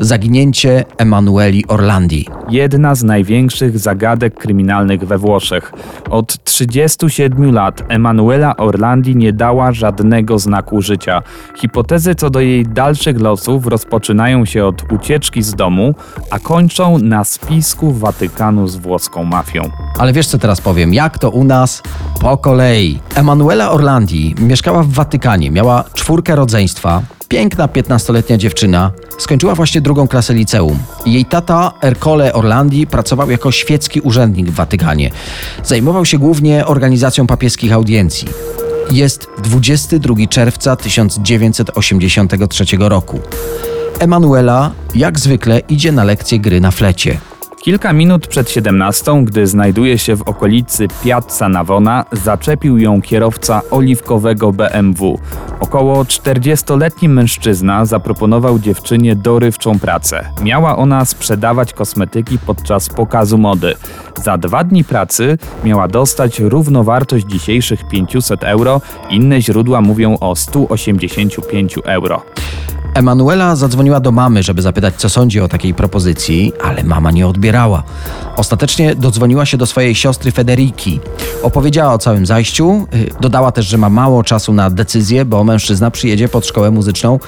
Zaginięcie 0.00 0.84
Emanueli 0.98 1.66
Orlandi. 1.68 2.26
Jedna 2.48 2.94
z 2.94 3.02
największych 3.02 3.78
zagadek 3.78 4.34
kryminalnych 4.34 5.04
we 5.04 5.18
Włoszech. 5.18 5.72
Od 6.10 6.44
37 6.44 7.52
lat 7.52 7.82
Emanuela 7.88 8.56
Orlandi 8.56 9.16
nie 9.16 9.32
dała 9.32 9.72
żadnego 9.72 10.38
znaku 10.38 10.82
życia. 10.82 11.22
Hipotezy 11.56 12.14
co 12.14 12.30
do 12.30 12.40
jej 12.40 12.66
dalszych 12.66 13.20
losów 13.20 13.66
rozpoczynają 13.66 14.44
się 14.44 14.64
od 14.64 14.92
ucieczki 14.92 15.42
z 15.42 15.54
domu, 15.54 15.94
a 16.30 16.38
kończą 16.38 16.98
na 16.98 17.24
spisku 17.24 17.92
Watykanu 17.92 18.68
z 18.68 18.76
włoską 18.76 19.24
mafią. 19.24 19.62
Ale 19.98 20.12
wiesz 20.12 20.26
co 20.26 20.38
teraz 20.38 20.60
powiem? 20.60 20.94
Jak 20.94 21.18
to 21.18 21.30
u 21.30 21.44
nas? 21.44 21.82
Po 22.20 22.36
kolei. 22.36 22.98
Emanuela 23.14 23.70
Orlandi 23.70 24.34
mieszkała 24.38 24.82
w 24.82 24.88
Watykanie, 24.88 25.50
miała 25.50 25.84
czwórkę 25.94 26.36
rodzeństwa. 26.36 26.95
Piękna 27.28 27.66
15-letnia 27.66 28.36
dziewczyna. 28.36 28.90
Skończyła 29.18 29.54
właśnie 29.54 29.80
drugą 29.80 30.08
klasę 30.08 30.34
liceum. 30.34 30.78
Jej 31.06 31.24
tata 31.24 31.72
Ercole 31.82 32.32
Orlandi 32.32 32.86
pracował 32.86 33.30
jako 33.30 33.52
świecki 33.52 34.00
urzędnik 34.00 34.46
w 34.50 34.54
Watykanie. 34.54 35.10
Zajmował 35.64 36.04
się 36.04 36.18
głównie 36.18 36.66
organizacją 36.66 37.26
papieskich 37.26 37.72
audiencji. 37.72 38.28
Jest 38.90 39.28
22 39.42 40.14
czerwca 40.30 40.76
1983 40.76 42.64
roku. 42.78 43.20
Emanuela, 43.98 44.70
jak 44.94 45.18
zwykle, 45.18 45.58
idzie 45.58 45.92
na 45.92 46.04
lekcję 46.04 46.38
gry 46.38 46.60
na 46.60 46.70
flecie. 46.70 47.18
Kilka 47.66 47.92
minut 47.92 48.26
przed 48.26 48.50
17, 48.50 49.24
gdy 49.24 49.46
znajduje 49.46 49.98
się 49.98 50.16
w 50.16 50.22
okolicy 50.22 50.88
Piazza 51.04 51.48
Navona, 51.48 52.04
zaczepił 52.12 52.78
ją 52.78 53.02
kierowca 53.02 53.62
oliwkowego 53.70 54.52
BMW. 54.52 55.18
Około 55.60 56.02
40-letni 56.02 57.08
mężczyzna 57.08 57.84
zaproponował 57.84 58.58
dziewczynie 58.58 59.16
dorywczą 59.16 59.78
pracę. 59.78 60.24
Miała 60.42 60.76
ona 60.76 61.04
sprzedawać 61.04 61.72
kosmetyki 61.72 62.38
podczas 62.38 62.88
pokazu 62.88 63.38
mody. 63.38 63.74
Za 64.24 64.38
dwa 64.38 64.64
dni 64.64 64.84
pracy 64.84 65.38
miała 65.64 65.88
dostać 65.88 66.40
równowartość 66.40 67.26
dzisiejszych 67.26 67.88
500 67.88 68.44
euro, 68.44 68.80
inne 69.10 69.42
źródła 69.42 69.80
mówią 69.80 70.18
o 70.20 70.36
185 70.36 71.78
euro. 71.84 72.22
Emanuela 72.96 73.56
zadzwoniła 73.56 74.00
do 74.00 74.12
mamy, 74.12 74.42
żeby 74.42 74.62
zapytać, 74.62 74.94
co 74.94 75.08
sądzi 75.08 75.40
o 75.40 75.48
takiej 75.48 75.74
propozycji, 75.74 76.52
ale 76.64 76.84
mama 76.84 77.10
nie 77.10 77.26
odbierała. 77.26 77.82
Ostatecznie 78.36 78.94
dodzwoniła 78.94 79.46
się 79.46 79.56
do 79.56 79.66
swojej 79.66 79.94
siostry 79.94 80.32
Federiki. 80.32 81.00
Opowiedziała 81.42 81.94
o 81.94 81.98
całym 81.98 82.26
zajściu, 82.26 82.86
y, 82.94 83.10
dodała 83.20 83.52
też, 83.52 83.66
że 83.66 83.78
ma 83.78 83.88
mało 83.88 84.22
czasu 84.22 84.52
na 84.52 84.70
decyzję, 84.70 85.24
bo 85.24 85.44
mężczyzna 85.44 85.90
przyjedzie 85.90 86.28
pod 86.28 86.46
szkołę 86.46 86.70
muzyczną 86.70 87.18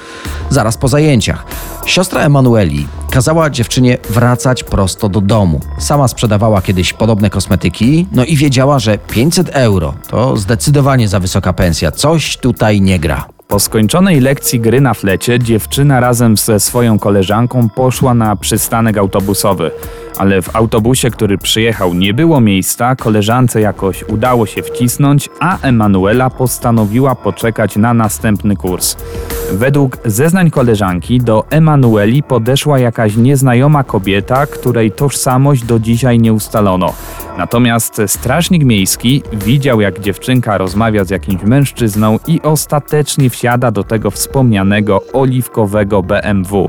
zaraz 0.51 0.77
po 0.77 0.89
zajęciach. 0.89 1.45
Siostra 1.87 2.21
Emanueli 2.21 2.89
kazała 3.11 3.51
dziewczynie 3.51 3.99
wracać 4.11 4.65
prosto 4.65 5.09
do 5.09 5.21
domu. 5.21 5.61
Sama 5.79 6.09
sprzedawała 6.09 6.63
kiedyś 6.63 6.93
podobne 6.93 7.31
kosmetyki, 7.31 8.07
no 8.13 8.25
i 8.25 8.37
wiedziała, 8.37 8.79
że 8.79 8.99
500 8.99 9.49
euro 9.53 9.95
to 10.11 10.37
zdecydowanie 10.37 11.09
za 11.09 11.21
wysoka 11.21 11.53
pensja. 11.53 11.91
Coś 11.91 12.37
tutaj 12.37 12.81
nie 12.81 12.99
gra. 12.99 13.38
Po 13.49 13.59
skończonej 13.59 14.21
lekcji 14.21 14.61
gry 14.61 14.81
na 14.81 14.95
flecie 14.95 15.39
dziewczyna 15.39 16.01
razem 16.01 16.37
ze 16.37 16.61
swoją 16.61 16.99
koleżanką 16.99 17.69
poszła 17.69 18.15
na 18.15 18.37
przystanek 18.37 18.99
autobusowy. 18.99 19.71
Ale 20.19 20.43
w 20.43 20.57
autobusie, 20.57 21.11
który 21.11 21.39
przyjechał, 21.39 21.95
nie 21.95 22.15
było 22.15 22.41
miejsca, 22.41 22.97
koleżance 22.97 23.61
jakoś 23.61 24.05
udało 24.09 24.47
się 24.47 24.63
wcisnąć, 24.63 25.29
a 25.41 25.59
Emanuela 25.59 26.31
postanowiła 26.31 27.15
poczekać 27.15 27.77
na 27.77 27.95
następny 27.95 28.57
kurs. 28.57 28.97
Według 29.53 29.99
zeznań 30.05 30.51
koleżanki 30.51 31.19
do 31.21 31.45
Emanueli 31.51 32.23
podeszła 32.23 32.79
jakaś 32.79 33.17
nieznajoma 33.17 33.85
kobieta, 33.85 34.47
której 34.47 34.93
tożsamość 34.93 35.65
do 35.65 35.79
dzisiaj 35.79 36.19
nie 36.19 36.33
ustalono. 36.33 36.93
Natomiast 37.39 38.03
strażnik 38.07 38.65
miejski 38.65 39.23
widział, 39.33 39.81
jak 39.81 40.01
dziewczynka 40.01 40.59
rozmawia 40.59 41.05
z 41.05 41.11
jakimś 41.11 41.43
mężczyzną 41.43 42.19
i 42.27 42.43
ostatecznie 42.43 43.31
wsiada 43.31 43.71
do 43.71 43.85
tego 43.85 44.11
wspomnianego 44.11 45.03
oliwkowego 45.13 46.03
BMW. 46.03 46.69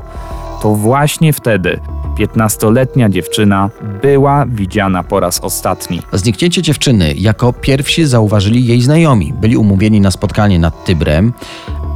To 0.62 0.74
właśnie 0.74 1.32
wtedy 1.32 1.80
15-letnia 2.18 3.08
dziewczyna 3.08 3.70
była 4.02 4.46
widziana 4.46 5.02
po 5.02 5.20
raz 5.20 5.40
ostatni. 5.40 6.02
Zniknięcie 6.12 6.62
dziewczyny 6.62 7.14
jako 7.14 7.52
pierwsi 7.52 8.06
zauważyli 8.06 8.66
jej 8.66 8.82
znajomi. 8.82 9.32
Byli 9.32 9.56
umówieni 9.56 10.00
na 10.00 10.10
spotkanie 10.10 10.58
nad 10.58 10.84
Tybrem, 10.84 11.32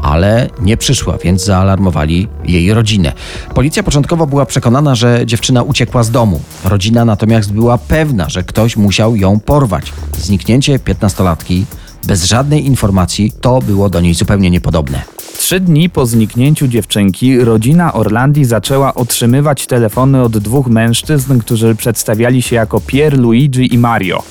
ale 0.03 0.49
nie 0.61 0.77
przyszła, 0.77 1.19
więc 1.25 1.45
zaalarmowali 1.45 2.29
jej 2.45 2.75
rodzinę. 2.75 3.13
Policja 3.55 3.83
początkowo 3.83 4.27
była 4.27 4.47
przekonana, 4.47 4.95
że 4.95 5.27
dziewczyna 5.27 5.63
uciekła 5.63 6.03
z 6.03 6.11
domu. 6.11 6.41
Rodzina 6.65 7.05
natomiast 7.05 7.53
była 7.53 7.79
pewna, 7.79 8.29
że 8.29 8.43
ktoś 8.43 8.77
musiał 8.77 9.17
ją 9.17 9.41
porwać. 9.41 9.93
Zniknięcie 10.19 10.79
15-latki 10.79 11.63
bez 12.07 12.25
żadnej 12.25 12.67
informacji 12.67 13.33
to 13.41 13.61
było 13.61 13.89
do 13.89 14.01
niej 14.01 14.15
zupełnie 14.15 14.51
niepodobne. 14.51 15.14
Trzy 15.45 15.61
dni 15.61 15.91
po 15.91 16.07
zniknięciu 16.07 16.69
dziewczynki 16.69 17.41
rodzina 17.41 17.93
Orlandi 17.93 18.45
zaczęła 18.45 18.95
otrzymywać 18.95 19.67
telefony 19.67 20.23
od 20.23 20.39
dwóch 20.39 20.67
mężczyzn, 20.67 21.39
którzy 21.39 21.75
przedstawiali 21.75 22.43
się 22.43 22.57
jako 22.57 22.81
Pier, 22.81 23.19
Luigi 23.19 23.75
i 23.75 23.79
Mario. 23.79 24.23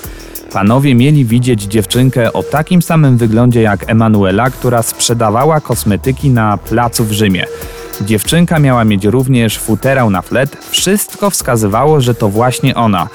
Panowie 0.53 0.95
mieli 0.95 1.25
widzieć 1.25 1.63
dziewczynkę 1.63 2.33
o 2.33 2.43
takim 2.43 2.81
samym 2.81 3.17
wyglądzie 3.17 3.61
jak 3.61 3.89
Emanuela, 3.89 4.49
która 4.49 4.81
sprzedawała 4.81 5.61
kosmetyki 5.61 6.29
na 6.29 6.57
placu 6.57 7.05
w 7.05 7.11
Rzymie. 7.11 7.45
Dziewczynka 8.01 8.59
miała 8.59 8.85
mieć 8.85 9.05
również 9.05 9.59
futerał 9.59 10.09
na 10.09 10.21
flet. 10.21 10.57
Wszystko 10.69 11.29
wskazywało, 11.29 12.01
że 12.01 12.15
to 12.15 12.29
właśnie 12.29 12.75
ona. 12.75 13.07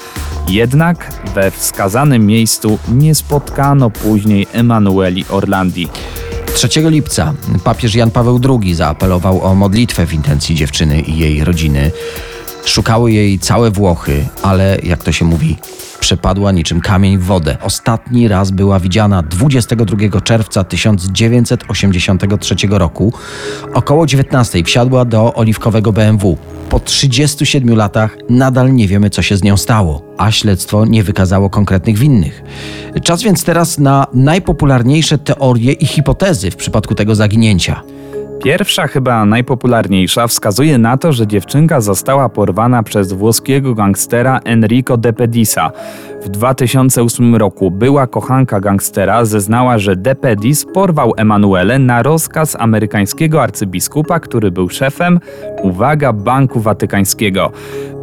Jednak 0.49 1.13
we 1.35 1.51
wskazanym 1.51 2.25
miejscu 2.25 2.79
nie 2.91 3.15
spotkano 3.15 3.89
później 3.89 4.47
Emanueli 4.53 5.25
Orlandi. 5.29 5.87
3 6.55 6.69
lipca 6.89 7.33
papież 7.63 7.95
Jan 7.95 8.11
Paweł 8.11 8.39
II 8.49 8.75
zaapelował 8.75 9.41
o 9.41 9.55
modlitwę 9.55 10.05
w 10.05 10.13
intencji 10.13 10.55
dziewczyny 10.55 11.01
i 11.01 11.17
jej 11.17 11.43
rodziny. 11.43 11.91
Szukały 12.65 13.11
jej 13.11 13.39
całe 13.39 13.71
Włochy, 13.71 14.25
ale 14.41 14.77
jak 14.83 15.03
to 15.03 15.11
się 15.11 15.25
mówi, 15.25 15.57
przepadła 15.99 16.51
niczym 16.51 16.81
kamień 16.81 17.17
w 17.17 17.23
wodę. 17.23 17.57
Ostatni 17.61 18.27
raz 18.27 18.51
była 18.51 18.79
widziana 18.79 19.23
22 19.23 20.21
czerwca 20.21 20.63
1983 20.63 22.55
roku. 22.69 23.13
Około 23.73 24.05
19 24.05 24.63
wsiadła 24.63 25.05
do 25.05 25.33
oliwkowego 25.33 25.91
BMW. 25.91 26.37
Po 26.69 26.79
37 26.79 27.75
latach 27.75 28.17
nadal 28.29 28.73
nie 28.73 28.87
wiemy, 28.87 29.09
co 29.09 29.21
się 29.21 29.37
z 29.37 29.43
nią 29.43 29.57
stało, 29.57 30.01
a 30.17 30.31
śledztwo 30.31 30.85
nie 30.85 31.03
wykazało 31.03 31.49
konkretnych 31.49 31.97
winnych. 31.97 32.43
Czas 33.03 33.23
więc 33.23 33.43
teraz 33.43 33.79
na 33.79 34.07
najpopularniejsze 34.13 35.17
teorie 35.17 35.73
i 35.73 35.85
hipotezy 35.85 36.51
w 36.51 36.55
przypadku 36.55 36.95
tego 36.95 37.15
zaginięcia. 37.15 37.83
Pierwsza, 38.43 38.87
chyba 38.87 39.25
najpopularniejsza, 39.25 40.27
wskazuje 40.27 40.77
na 40.77 40.97
to, 40.97 41.11
że 41.11 41.27
dziewczynka 41.27 41.81
została 41.81 42.29
porwana 42.29 42.83
przez 42.83 43.13
włoskiego 43.13 43.75
gangstera 43.75 44.39
Enrico 44.43 44.97
De 44.97 45.13
Pedisa. 45.13 45.71
W 46.21 46.29
2008 46.29 47.35
roku 47.35 47.71
była 47.71 48.07
kochanka 48.07 48.59
gangstera 48.59 49.25
zeznała, 49.25 49.77
że 49.77 49.95
De 49.95 50.15
Pedis 50.15 50.65
porwał 50.73 51.13
Emanuelę 51.17 51.79
na 51.79 52.03
rozkaz 52.03 52.55
amerykańskiego 52.59 53.43
arcybiskupa, 53.43 54.19
który 54.19 54.51
był 54.51 54.69
szefem, 54.69 55.19
uwaga, 55.61 56.13
Banku 56.13 56.59
Watykańskiego. 56.59 57.51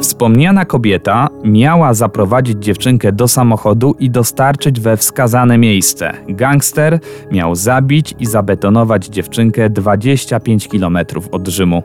Wspomniana 0.00 0.64
kobieta 0.64 1.28
miała 1.44 1.94
zaprowadzić 1.94 2.64
dziewczynkę 2.64 3.12
do 3.12 3.28
samochodu 3.28 3.96
i 3.98 4.10
dostarczyć 4.10 4.80
we 4.80 4.96
wskazane 4.96 5.58
miejsce. 5.58 6.12
Gangster 6.28 6.98
miał 7.32 7.54
zabić 7.54 8.14
i 8.18 8.26
zabetonować 8.26 9.06
dziewczynkę 9.06 9.70
25 10.26 10.68
km 10.68 10.98
od 11.30 11.48
Rzymu. 11.48 11.82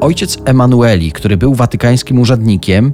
Ojciec 0.00 0.38
Emanueli, 0.44 1.12
który 1.12 1.36
był 1.36 1.54
watykańskim 1.54 2.18
urzędnikiem, 2.18 2.92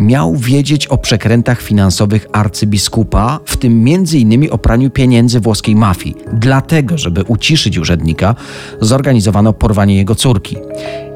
miał 0.00 0.36
wiedzieć 0.36 0.86
o 0.86 0.98
przekrętach 0.98 1.62
finansowych 1.62 2.26
arcybiskupa, 2.32 3.40
w 3.44 3.56
tym 3.56 3.84
m.in. 3.88 4.48
o 4.50 4.58
praniu 4.58 4.90
pieniędzy 4.90 5.40
włoskiej 5.40 5.76
mafii. 5.76 6.14
Dlatego, 6.32 6.98
żeby 6.98 7.22
uciszyć 7.22 7.78
urzędnika, 7.78 8.34
zorganizowano 8.80 9.52
porwanie 9.52 9.96
jego 9.96 10.14
córki. 10.14 10.56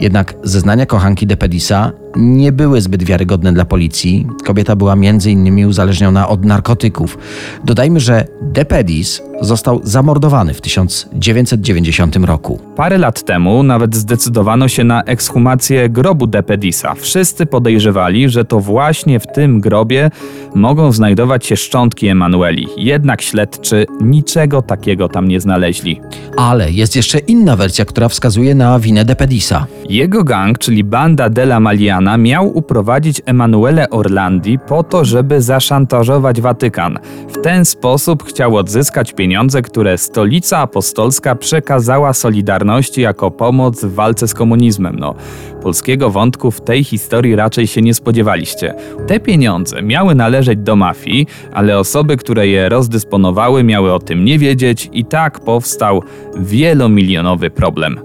Jednak 0.00 0.34
zeznania 0.42 0.86
kochanki 0.86 1.26
De 1.26 1.36
Pedisa 1.36 1.92
nie 2.16 2.52
były 2.52 2.80
zbyt 2.80 3.02
wiarygodne 3.02 3.52
dla 3.52 3.64
policji. 3.64 4.26
Kobieta 4.44 4.76
była 4.76 4.92
m.in. 4.92 5.66
uzależniona 5.66 6.28
od 6.28 6.44
narkotyków. 6.44 7.18
Dodajmy, 7.64 8.00
że 8.00 8.24
De 8.42 8.64
Pedis 8.64 9.22
został 9.40 9.80
zamordowany 9.84 10.54
w 10.54 10.60
1990 10.60 12.16
roku. 12.16 12.60
Parę 12.76 12.98
lat 12.98 13.24
temu 13.24 13.62
nawet 13.62 13.96
zdecydowano 13.96 14.68
się 14.68 14.84
na 14.84 15.02
ekshumację 15.02 15.88
grobu 15.88 16.26
De 16.26 16.42
Pedisa. 16.42 16.94
Wszyscy 16.94 17.46
podejrzewali, 17.46 18.28
że 18.28 18.44
to 18.44 18.60
właśnie 18.60 19.20
w 19.20 19.26
tym 19.26 19.60
grobie 19.60 20.10
mogą 20.54 20.92
znajdować 20.92 21.46
się 21.46 21.56
szczątki 21.56 22.08
Emanueli. 22.08 22.68
Jednak 22.76 23.22
śledczy 23.22 23.86
niczego 24.00 24.62
takiego 24.62 25.08
tam 25.08 25.28
nie 25.28 25.40
znaleźli. 25.40 26.00
Ale 26.36 26.70
jest 26.70 26.96
jeszcze 26.96 27.18
inna 27.18 27.56
wersja, 27.56 27.84
która 27.84 28.08
wskazuje 28.08 28.54
na 28.54 28.78
winę 28.78 29.04
De 29.04 29.16
Pedisa. 29.16 29.66
Jego 29.88 30.24
gang, 30.24 30.58
czyli 30.58 30.84
banda 30.84 31.30
Della 31.30 31.60
Maliana, 31.60 32.01
miał 32.18 32.56
uprowadzić 32.56 33.22
Emanuele 33.26 33.90
Orlandi 33.90 34.58
po 34.68 34.82
to, 34.82 35.04
żeby 35.04 35.42
zaszantażować 35.42 36.40
Watykan. 36.40 36.98
W 37.28 37.42
ten 37.42 37.64
sposób 37.64 38.24
chciał 38.24 38.56
odzyskać 38.56 39.12
pieniądze, 39.12 39.62
które 39.62 39.98
stolica 39.98 40.58
apostolska 40.58 41.34
przekazała 41.34 42.12
Solidarności 42.12 43.00
jako 43.00 43.30
pomoc 43.30 43.84
w 43.84 43.94
walce 43.94 44.28
z 44.28 44.34
komunizmem. 44.34 44.96
No, 44.98 45.14
polskiego 45.62 46.10
wątku 46.10 46.50
w 46.50 46.60
tej 46.60 46.84
historii 46.84 47.36
raczej 47.36 47.66
się 47.66 47.82
nie 47.82 47.94
spodziewaliście. 47.94 48.74
Te 49.06 49.20
pieniądze 49.20 49.82
miały 49.82 50.14
należeć 50.14 50.58
do 50.58 50.76
mafii, 50.76 51.26
ale 51.52 51.78
osoby, 51.78 52.16
które 52.16 52.48
je 52.48 52.68
rozdysponowały, 52.68 53.64
miały 53.64 53.92
o 53.92 53.98
tym 53.98 54.24
nie 54.24 54.38
wiedzieć 54.38 54.90
i 54.92 55.04
tak 55.04 55.40
powstał 55.40 56.02
wielomilionowy 56.36 57.50
problem. 57.50 58.00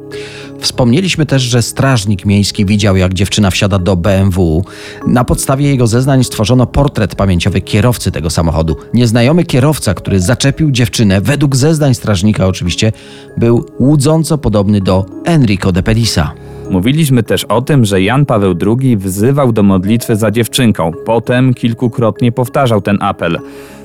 Wspomnieliśmy 0.60 1.26
też, 1.26 1.42
że 1.42 1.62
strażnik 1.62 2.26
miejski 2.26 2.66
widział, 2.66 2.98
jak 2.98 3.14
dziewczyna 3.14 3.52
wsiada 3.52 3.80
do 3.80 3.96
BMW. 3.96 4.64
Na 5.08 5.24
podstawie 5.24 5.70
jego 5.70 5.88
zeznań 5.88 6.24
stworzono 6.24 6.66
portret 6.66 7.16
pamięciowy 7.16 7.62
kierowcy 7.62 8.12
tego 8.12 8.30
samochodu. 8.30 8.76
Nieznajomy 8.94 9.44
kierowca, 9.44 9.94
który 9.94 10.20
zaczepił 10.20 10.72
dziewczynę, 10.72 11.22
według 11.22 11.56
zeznań 11.56 11.94
strażnika 11.94 12.48
oczywiście, 12.48 12.92
był 13.38 13.66
łudząco 13.80 14.38
podobny 14.38 14.82
do 14.82 15.06
Enrico 15.26 15.72
de 15.72 15.84
Pedisa. 15.84 16.34
Mówiliśmy 16.70 17.24
też 17.24 17.44
o 17.44 17.62
tym, 17.62 17.86
że 17.86 18.02
Jan 18.02 18.26
Paweł 18.26 18.56
II 18.66 18.98
wzywał 18.98 19.52
do 19.52 19.64
modlitwy 19.64 20.16
za 20.16 20.32
dziewczynką. 20.32 20.92
Potem 21.06 21.54
kilkukrotnie 21.54 22.32
powtarzał 22.32 22.82
ten 22.82 22.98
apel. 23.02 23.40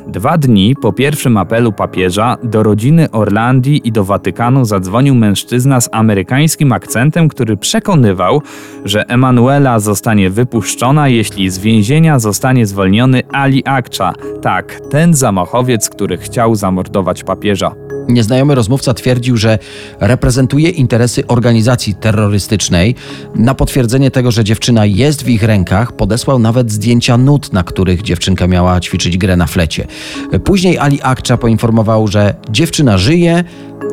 Dwa 0.07 0.39
dni 0.39 0.77
po 0.77 0.93
pierwszym 0.93 1.37
apelu 1.37 1.73
papieża 1.73 2.37
do 2.43 2.63
rodziny 2.63 3.11
Orlandii 3.11 3.89
i 3.89 3.93
do 3.93 4.05
Watykanu 4.05 4.65
zadzwonił 4.65 5.15
mężczyzna 5.15 5.81
z 5.81 5.89
amerykańskim 5.93 6.73
akcentem, 6.73 7.29
który 7.29 7.57
przekonywał, 7.57 8.43
że 8.85 9.09
Emanuela 9.09 9.81
zostanie 9.81 10.31
wypuszczona, 10.31 11.09
jeśli 11.09 11.51
z 11.51 11.59
więzienia 11.59 12.19
zostanie 12.19 12.67
zwolniony 12.67 13.23
Ali 13.33 13.63
Akcza. 13.67 14.13
Tak, 14.43 14.81
ten 14.91 15.15
zamachowiec, 15.15 15.91
który 15.91 16.19
chciał 16.19 16.55
zamordować 16.55 17.25
papieża. 17.25 17.75
Nieznajomy 18.09 18.55
rozmówca 18.55 18.95
twierdził, 18.95 19.37
że 19.37 19.59
reprezentuje 20.01 20.71
interesy 20.71 21.27
organizacji 21.27 21.95
terrorystycznej. 21.95 22.95
Na 23.35 23.55
potwierdzenie 23.55 24.11
tego, 24.11 24.31
że 24.31 24.45
dziewczyna 24.45 24.87
jest 24.87 25.25
w 25.25 25.29
ich 25.29 25.43
rękach, 25.43 25.93
podesłał 25.93 26.39
nawet 26.39 26.73
zdjęcia 26.73 27.17
nut, 27.17 27.53
na 27.53 27.63
których 27.63 28.03
dziewczynka 28.03 28.47
miała 28.47 28.81
ćwiczyć 28.81 29.19
grę 29.19 29.37
na 29.37 29.47
flecie. 29.47 29.87
Później 30.45 30.79
Ali 30.79 30.99
Akcza 31.03 31.37
poinformował, 31.37 32.09
że 32.09 32.35
dziewczyna 32.51 32.99
żyje, 32.99 33.45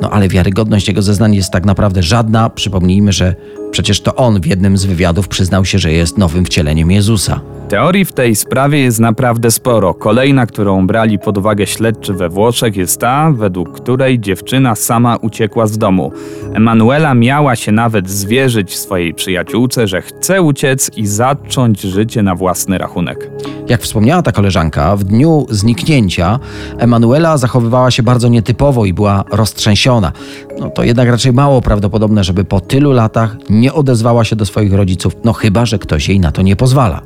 no 0.02 0.10
ale 0.10 0.28
wiarygodność 0.28 0.88
jego 0.88 1.02
zeznań 1.02 1.36
jest 1.36 1.52
tak 1.52 1.66
naprawdę 1.66 2.04
żadna. 2.04 2.50
Przypomnijmy, 2.50 3.14
że 3.14 3.36
przecież 3.72 4.02
to 4.02 4.16
on 4.16 4.42
w 4.42 4.46
jednym 4.46 4.78
z 4.78 4.86
wywiadów 4.86 5.28
przyznał 5.28 5.66
się, 5.66 5.80
że 5.80 5.92
jest 5.92 6.18
nowym 6.18 6.46
wcieleniem 6.46 6.92
Jezusa. 6.92 7.42
Teorii 7.70 8.06
w 8.06 8.14
tej 8.14 8.36
sprawie 8.36 8.80
jest 8.80 9.00
naprawdę 9.00 9.52
sporo. 9.52 9.94
Kolejna, 9.94 10.46
którą 10.46 10.88
brali 10.88 11.20
pod 11.20 11.38
uwagę 11.38 11.68
śledczy 11.68 12.14
we 12.14 12.30
Włoszech, 12.30 12.76
jest 12.76 13.00
ta, 13.00 13.32
według 13.32 13.82
której 13.82 14.20
dziewczyna 14.20 14.76
sama 14.76 15.16
uciekła 15.16 15.68
z 15.68 15.78
domu. 15.78 16.12
Emanuela 16.54 17.14
miała 17.14 17.56
się 17.56 17.72
nawet 17.72 18.10
zwierzyć 18.10 18.78
swojej 18.78 19.14
przyjaciółce, 19.14 19.88
że 19.88 20.02
chce 20.02 20.42
uciec 20.42 20.92
i 20.98 21.08
zacząć 21.08 21.82
życie 21.82 22.24
na 22.24 22.36
własny 22.36 22.78
rachunek. 22.78 23.32
Jak 23.68 23.82
wspomniała 23.82 24.22
ta 24.22 24.32
koleżanka, 24.32 24.96
w 24.96 25.04
dniu 25.04 25.46
zniknięcia 25.50 26.40
Emanuela 26.78 27.38
zachowywała 27.38 27.92
się 27.92 28.04
bardzo 28.04 28.28
nietypowo 28.28 28.86
i 28.86 28.94
była 28.94 29.24
roztrzęsiona. 29.32 30.12
No 30.60 30.70
to 30.70 30.84
jednak 30.84 31.10
raczej 31.10 31.34
mało 31.34 31.62
prawdopodobne, 31.62 32.24
żeby 32.24 32.44
po 32.44 32.62
tylu 32.62 32.92
latach 32.92 33.36
nie 33.60 33.74
odezwała 33.74 34.26
się 34.26 34.36
do 34.36 34.46
swoich 34.46 34.74
rodziców, 34.74 35.16
no 35.24 35.34
chyba, 35.34 35.66
że 35.66 35.80
ktoś 35.80 36.10
jej 36.10 36.20
na 36.20 36.32
to 36.32 36.42
nie 36.42 36.56
pozwala. 36.56 37.02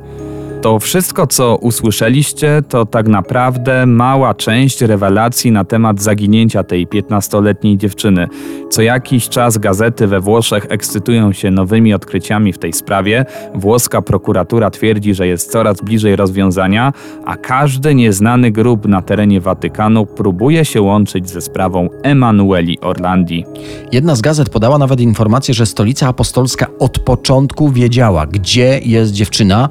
To 0.64 0.78
wszystko, 0.78 1.26
co 1.26 1.56
usłyszeliście, 1.56 2.62
to 2.68 2.86
tak 2.86 3.08
naprawdę 3.08 3.86
mała 3.86 4.34
część 4.34 4.80
rewelacji 4.80 5.50
na 5.50 5.64
temat 5.64 6.00
zaginięcia 6.02 6.62
tej 6.62 6.86
15-letniej 6.86 7.76
dziewczyny. 7.76 8.28
Co 8.70 8.82
jakiś 8.82 9.28
czas 9.28 9.58
gazety 9.58 10.06
we 10.06 10.20
Włoszech 10.20 10.66
ekscytują 10.68 11.32
się 11.32 11.50
nowymi 11.50 11.94
odkryciami 11.94 12.52
w 12.52 12.58
tej 12.58 12.72
sprawie. 12.72 13.24
Włoska 13.54 14.02
prokuratura 14.02 14.70
twierdzi, 14.70 15.14
że 15.14 15.26
jest 15.26 15.52
coraz 15.52 15.80
bliżej 15.80 16.16
rozwiązania, 16.16 16.92
a 17.24 17.36
każdy 17.36 17.94
nieznany 17.94 18.50
grób 18.50 18.86
na 18.86 19.02
terenie 19.02 19.40
Watykanu 19.40 20.06
próbuje 20.06 20.64
się 20.64 20.82
łączyć 20.82 21.30
ze 21.30 21.40
sprawą 21.40 21.88
Emanueli 22.02 22.80
Orlandi. 22.80 23.44
Jedna 23.92 24.16
z 24.16 24.20
gazet 24.20 24.50
podała 24.50 24.78
nawet 24.78 25.00
informację, 25.00 25.54
że 25.54 25.66
stolica 25.66 26.08
apostolska 26.08 26.66
od 26.78 26.98
początku 26.98 27.70
wiedziała, 27.70 28.26
gdzie 28.26 28.80
jest 28.84 29.12
dziewczyna 29.12 29.68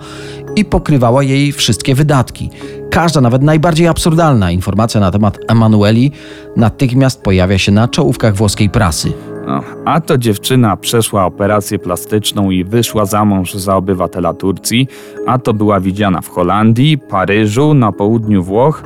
i 0.55 0.65
pokrywała 0.65 1.23
jej 1.23 1.51
wszystkie 1.51 1.95
wydatki. 1.95 2.49
Każda, 2.89 3.21
nawet 3.21 3.41
najbardziej 3.41 3.87
absurdalna 3.87 4.51
informacja 4.51 5.01
na 5.01 5.11
temat 5.11 5.39
Emanueli 5.47 6.11
natychmiast 6.57 7.21
pojawia 7.21 7.57
się 7.57 7.71
na 7.71 7.87
czołówkach 7.87 8.35
włoskiej 8.35 8.69
prasy. 8.69 9.13
No, 9.47 9.63
a 9.85 10.01
to 10.01 10.17
dziewczyna 10.17 10.77
przeszła 10.77 11.25
operację 11.25 11.79
plastyczną 11.79 12.51
i 12.51 12.63
wyszła 12.63 13.05
za 13.05 13.25
mąż 13.25 13.53
za 13.53 13.75
obywatela 13.75 14.33
Turcji, 14.33 14.87
a 15.27 15.39
to 15.39 15.53
była 15.53 15.79
widziana 15.79 16.21
w 16.21 16.29
Holandii, 16.29 16.97
Paryżu, 16.97 17.73
na 17.73 17.91
południu 17.91 18.43
Włoch. 18.43 18.83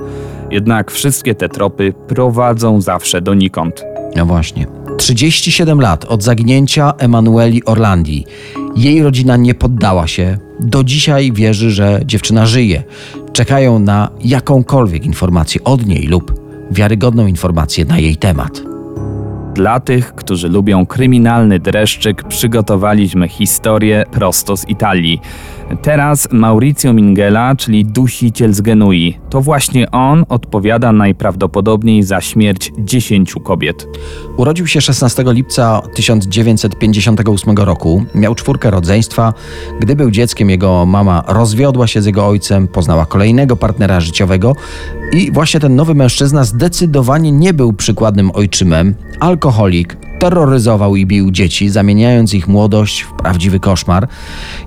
Jednak 0.51 0.91
wszystkie 0.91 1.35
te 1.35 1.49
tropy 1.49 1.93
prowadzą 2.07 2.81
zawsze 2.81 3.21
donikąd. 3.21 3.85
No 4.15 4.25
właśnie. 4.25 4.67
37 4.97 5.81
lat 5.81 6.05
od 6.05 6.23
zaginięcia 6.23 6.93
Emanueli 6.97 7.65
Orlandii. 7.65 8.25
Jej 8.75 9.03
rodzina 9.03 9.37
nie 9.37 9.55
poddała 9.55 10.07
się. 10.07 10.46
Do 10.59 10.83
dzisiaj 10.83 11.31
wierzy, 11.31 11.71
że 11.71 11.99
dziewczyna 12.05 12.45
żyje. 12.45 12.83
Czekają 13.33 13.79
na 13.79 14.09
jakąkolwiek 14.23 15.05
informację 15.05 15.63
od 15.63 15.85
niej 15.85 16.07
lub 16.07 16.33
wiarygodną 16.71 17.27
informację 17.27 17.85
na 17.85 17.99
jej 17.99 18.17
temat. 18.17 18.76
Dla 19.57 19.79
tych, 19.79 20.15
którzy 20.15 20.49
lubią 20.49 20.85
kryminalny 20.85 21.59
dreszczyk, 21.59 22.23
przygotowaliśmy 22.23 23.27
historię 23.27 24.03
prosto 24.11 24.57
z 24.57 24.69
Italii. 24.69 25.21
Teraz 25.81 26.27
Maurizio 26.31 26.93
Mingela, 26.93 27.55
czyli 27.55 27.85
dusiciel 27.85 28.53
z 28.53 28.61
Genui. 28.61 29.17
To 29.29 29.41
właśnie 29.41 29.91
on 29.91 30.25
odpowiada 30.29 30.91
najprawdopodobniej 30.91 32.03
za 32.03 32.21
śmierć 32.21 32.71
10 32.77 33.35
kobiet. 33.43 33.87
Urodził 34.37 34.67
się 34.67 34.81
16 34.81 35.23
lipca 35.27 35.81
1958 35.95 37.57
roku. 37.57 38.05
Miał 38.15 38.35
czwórkę 38.35 38.71
rodzeństwa. 38.71 39.33
Gdy 39.79 39.95
był 39.95 40.11
dzieckiem, 40.11 40.49
jego 40.49 40.85
mama 40.85 41.23
rozwiodła 41.27 41.87
się 41.87 42.01
z 42.01 42.05
jego 42.05 42.27
ojcem, 42.27 42.67
poznała 42.67 43.05
kolejnego 43.05 43.55
partnera 43.55 43.99
życiowego 43.99 44.53
i 45.11 45.31
właśnie 45.31 45.59
ten 45.59 45.75
nowy 45.75 45.95
mężczyzna 45.95 46.43
zdecydowanie 46.43 47.31
nie 47.31 47.53
był 47.53 47.73
przykładnym 47.73 48.31
ojczymem. 48.33 48.95
Alkoholik, 49.19 49.97
terroryzował 50.19 50.95
i 50.95 51.05
bił 51.05 51.31
dzieci, 51.31 51.69
zamieniając 51.69 52.33
ich 52.33 52.47
młodość 52.47 53.01
w 53.01 53.11
prawdziwy 53.13 53.59
koszmar. 53.59 54.07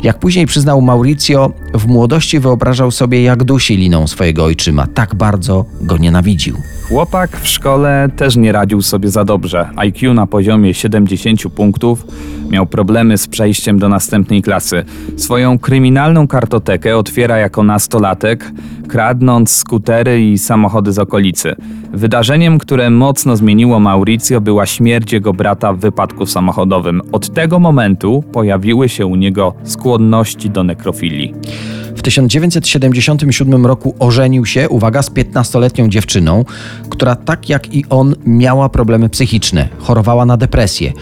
Jak 0.02 0.18
później 0.18 0.46
przyznał 0.46 0.82
Mauricio, 0.82 1.50
w 1.74 1.86
młodości 1.86 2.40
wyobrażał 2.40 2.90
sobie, 2.90 3.22
jak 3.22 3.44
dusi 3.44 3.76
liną 3.76 4.06
swojego 4.06 4.44
ojczyma. 4.44 4.86
Tak 4.86 5.14
bardzo 5.14 5.64
go 5.80 5.96
nienawidził. 5.96 6.56
Chłopak 6.88 7.40
w 7.40 7.48
szkole 7.48 8.08
też 8.16 8.36
nie 8.36 8.52
radził 8.52 8.82
sobie 8.82 9.10
za 9.10 9.24
dobrze. 9.24 9.68
IQ 9.76 10.14
na 10.14 10.26
poziomie 10.26 10.74
70 10.74 11.42
punktów, 11.54 12.06
miał 12.50 12.66
problemy 12.66 13.18
z 13.18 13.28
przejściem 13.28 13.78
do 13.78 13.88
następnej 13.88 14.42
klasy. 14.42 14.84
Swoją 15.16 15.58
kryminalną 15.58 16.28
kartotekę 16.28 16.96
otwiera 16.96 17.38
jako 17.38 17.62
nastolatek, 17.62 18.52
kradnąc 18.88 19.50
skutery 19.50 20.22
i 20.22 20.38
samochody 20.38 20.92
z 20.92 20.98
okolicy. 20.98 21.56
Wydarzeniem, 21.92 22.58
które 22.58 22.90
mocno 22.90 23.36
zmieniło 23.36 23.80
Mauricio, 23.80 24.40
była 24.40 24.66
śmierć 24.66 25.12
jego 25.12 25.32
brata 25.40 25.72
w 25.72 25.78
wypadku 25.78 26.26
samochodowym. 26.26 27.02
Od 27.12 27.34
tego 27.34 27.58
momentu 27.58 28.24
pojawiły 28.32 28.88
się 28.88 29.06
u 29.06 29.16
niego 29.16 29.54
skłonności 29.64 30.50
do 30.50 30.64
nekrofilii. 30.64 31.34
W 31.96 32.02
1977 32.02 33.66
roku 33.66 33.94
ożenił 33.98 34.46
się, 34.46 34.68
uwaga, 34.68 35.02
z 35.02 35.10
15-letnią 35.10 35.88
dziewczyną, 35.88 36.44
która 36.90 37.16
tak 37.16 37.48
jak 37.48 37.74
i 37.74 37.84
on 37.90 38.14
miała 38.26 38.68
problemy 38.68 39.08
psychiczne, 39.08 39.68
chorowała 39.78 40.26
na 40.26 40.36
depresję. 40.36 40.92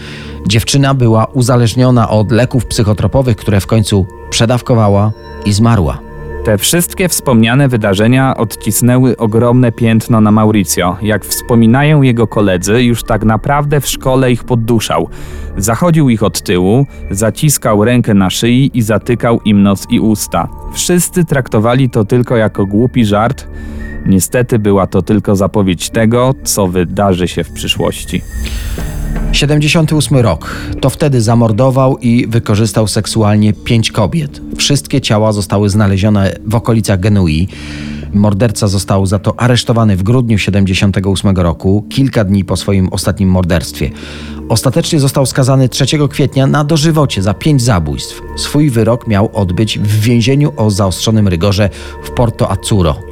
Dziewczyna 0.47 0.93
była 0.93 1.25
uzależniona 1.25 2.09
od 2.09 2.31
leków 2.31 2.65
psychotropowych, 2.65 3.37
które 3.37 3.59
w 3.59 3.67
końcu 3.67 4.05
przedawkowała 4.29 5.11
i 5.45 5.53
zmarła. 5.53 6.08
Te 6.43 6.57
wszystkie 6.57 7.09
wspomniane 7.09 7.67
wydarzenia 7.67 8.37
odcisnęły 8.37 9.17
ogromne 9.17 9.71
piętno 9.71 10.21
na 10.21 10.31
Mauricio. 10.31 10.97
Jak 11.01 11.25
wspominają 11.25 12.01
jego 12.01 12.27
koledzy, 12.27 12.83
już 12.83 13.03
tak 13.03 13.25
naprawdę 13.25 13.81
w 13.81 13.87
szkole 13.87 14.31
ich 14.31 14.43
podduszał. 14.43 15.09
Zachodził 15.57 16.09
ich 16.09 16.23
od 16.23 16.41
tyłu, 16.41 16.85
zaciskał 17.11 17.85
rękę 17.85 18.13
na 18.13 18.29
szyi 18.29 18.71
i 18.73 18.81
zatykał 18.81 19.41
im 19.45 19.63
nos 19.63 19.87
i 19.89 19.99
usta. 19.99 20.47
Wszyscy 20.73 21.25
traktowali 21.25 21.89
to 21.89 22.05
tylko 22.05 22.35
jako 22.35 22.65
głupi 22.65 23.05
żart. 23.05 23.47
Niestety 24.05 24.59
była 24.59 24.87
to 24.87 25.01
tylko 25.01 25.35
zapowiedź 25.35 25.89
tego, 25.89 26.33
co 26.43 26.67
wydarzy 26.67 27.27
się 27.27 27.43
w 27.43 27.51
przyszłości. 27.51 28.21
78 29.31 30.17
rok. 30.17 30.55
To 30.81 30.89
wtedy 30.89 31.21
zamordował 31.21 31.97
i 31.97 32.27
wykorzystał 32.27 32.87
seksualnie 32.87 33.53
pięć 33.53 33.91
kobiet. 33.91 34.41
Wszystkie 34.57 35.01
ciała 35.01 35.31
zostały 35.31 35.69
znalezione 35.69 36.35
w 36.45 36.55
okolicach 36.55 36.99
Genui. 36.99 37.47
Morderca 38.13 38.67
został 38.67 39.05
za 39.05 39.19
to 39.19 39.39
aresztowany 39.39 39.95
w 39.95 40.03
grudniu 40.03 40.37
78 40.37 41.37
roku, 41.37 41.85
kilka 41.89 42.23
dni 42.23 42.45
po 42.45 42.57
swoim 42.57 42.89
ostatnim 42.89 43.29
morderstwie. 43.29 43.91
Ostatecznie 44.49 44.99
został 44.99 45.25
skazany 45.25 45.69
3 45.69 45.85
kwietnia 46.09 46.47
na 46.47 46.63
dożywocie 46.63 47.21
za 47.21 47.33
pięć 47.33 47.61
zabójstw. 47.61 48.21
Swój 48.37 48.69
wyrok 48.69 49.07
miał 49.07 49.29
odbyć 49.33 49.79
w 49.79 49.99
więzieniu 49.99 50.53
o 50.57 50.71
zaostrzonym 50.71 51.27
rygorze 51.27 51.69
w 52.03 52.11
Porto 52.11 52.51
Azzurro. 52.51 53.08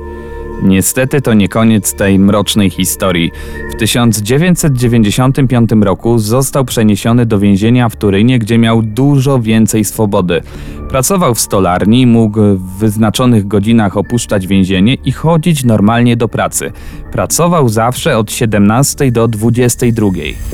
Niestety 0.63 1.21
to 1.21 1.33
nie 1.33 1.47
koniec 1.49 1.93
tej 1.93 2.19
mrocznej 2.19 2.69
historii. 2.69 3.31
W 3.71 3.75
1995 3.79 5.69
roku 5.81 6.19
został 6.19 6.65
przeniesiony 6.65 7.25
do 7.25 7.39
więzienia 7.39 7.89
w 7.89 7.95
Turynie, 7.95 8.39
gdzie 8.39 8.57
miał 8.57 8.81
dużo 8.81 9.39
więcej 9.39 9.85
swobody. 9.85 10.41
Pracował 10.89 11.35
w 11.35 11.39
stolarni, 11.39 12.07
mógł 12.07 12.41
w 12.41 12.77
wyznaczonych 12.77 13.47
godzinach 13.47 13.97
opuszczać 13.97 14.47
więzienie 14.47 14.93
i 14.93 15.11
chodzić 15.11 15.63
normalnie 15.63 16.17
do 16.17 16.27
pracy. 16.27 16.71
Pracował 17.11 17.69
zawsze 17.69 18.17
od 18.17 18.31
17 18.31 19.11
do 19.11 19.27
22. 19.27 20.07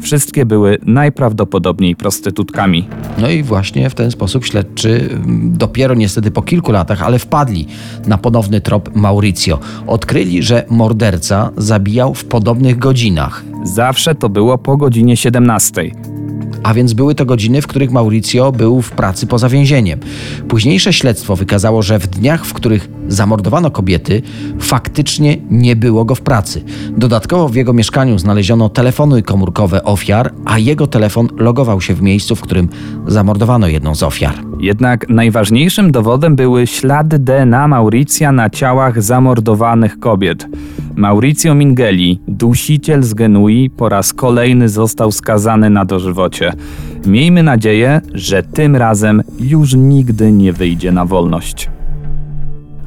Wszystkie 0.00 0.46
były 0.46 0.78
najprawdopodobniej 0.86 1.96
prostytutkami. 1.96 2.88
No 3.18 3.30
i 3.30 3.42
właśnie 3.42 3.90
w 3.90 3.94
ten 3.94 4.10
sposób 4.10 4.44
śledczy 4.44 5.08
mm, 5.12 5.52
dopiero 5.58 5.94
niestety 5.94 6.30
po 6.30 6.42
kilku 6.42 6.72
latach, 6.72 7.02
ale 7.02 7.18
wpadli 7.18 7.66
na 8.06 8.18
ponowny 8.18 8.60
trop 8.60 8.96
Mauricio. 8.96 9.58
Odkryli, 9.86 10.42
że 10.42 10.64
morderca 10.70 11.50
zabijał 11.56 12.14
w 12.14 12.24
podobnych 12.24 12.78
godzinach. 12.78 13.44
Zawsze 13.64 14.14
to 14.14 14.28
było 14.28 14.58
po 14.58 14.76
godzinie 14.76 15.16
17. 15.16 16.17
A 16.68 16.74
więc 16.74 16.92
były 16.92 17.14
to 17.14 17.26
godziny, 17.26 17.62
w 17.62 17.66
których 17.66 17.90
Mauricio 17.90 18.52
był 18.52 18.82
w 18.82 18.90
pracy 18.90 19.26
poza 19.26 19.48
więzieniem. 19.48 20.00
Późniejsze 20.48 20.92
śledztwo 20.92 21.36
wykazało, 21.36 21.82
że 21.82 21.98
w 21.98 22.06
dniach, 22.06 22.44
w 22.44 22.52
których 22.52 22.88
zamordowano 23.08 23.70
kobiety, 23.70 24.22
faktycznie 24.60 25.36
nie 25.50 25.76
było 25.76 26.04
go 26.04 26.14
w 26.14 26.20
pracy. 26.20 26.64
Dodatkowo 26.96 27.48
w 27.48 27.54
jego 27.54 27.72
mieszkaniu 27.72 28.18
znaleziono 28.18 28.68
telefony 28.68 29.22
komórkowe 29.22 29.84
ofiar, 29.84 30.32
a 30.44 30.58
jego 30.58 30.86
telefon 30.86 31.28
logował 31.36 31.80
się 31.80 31.94
w 31.94 32.02
miejscu, 32.02 32.36
w 32.36 32.40
którym 32.40 32.68
zamordowano 33.06 33.68
jedną 33.68 33.94
z 33.94 34.02
ofiar. 34.02 34.34
Jednak 34.60 35.08
najważniejszym 35.08 35.92
dowodem 35.92 36.36
były 36.36 36.66
ślady 36.66 37.18
DNA 37.18 37.68
Mauricja 37.68 38.32
na 38.32 38.50
ciałach 38.50 39.02
zamordowanych 39.02 39.98
kobiet. 40.00 40.46
Mauricio 40.98 41.54
Mingeli, 41.54 42.20
dusiciel 42.28 43.02
z 43.02 43.14
Genui, 43.14 43.70
po 43.70 43.88
raz 43.88 44.12
kolejny 44.12 44.68
został 44.68 45.12
skazany 45.12 45.70
na 45.70 45.84
dożywocie. 45.84 46.52
Miejmy 47.06 47.42
nadzieję, 47.42 48.00
że 48.14 48.42
tym 48.42 48.76
razem 48.76 49.22
już 49.40 49.74
nigdy 49.74 50.32
nie 50.32 50.52
wyjdzie 50.52 50.92
na 50.92 51.04
wolność. 51.04 51.68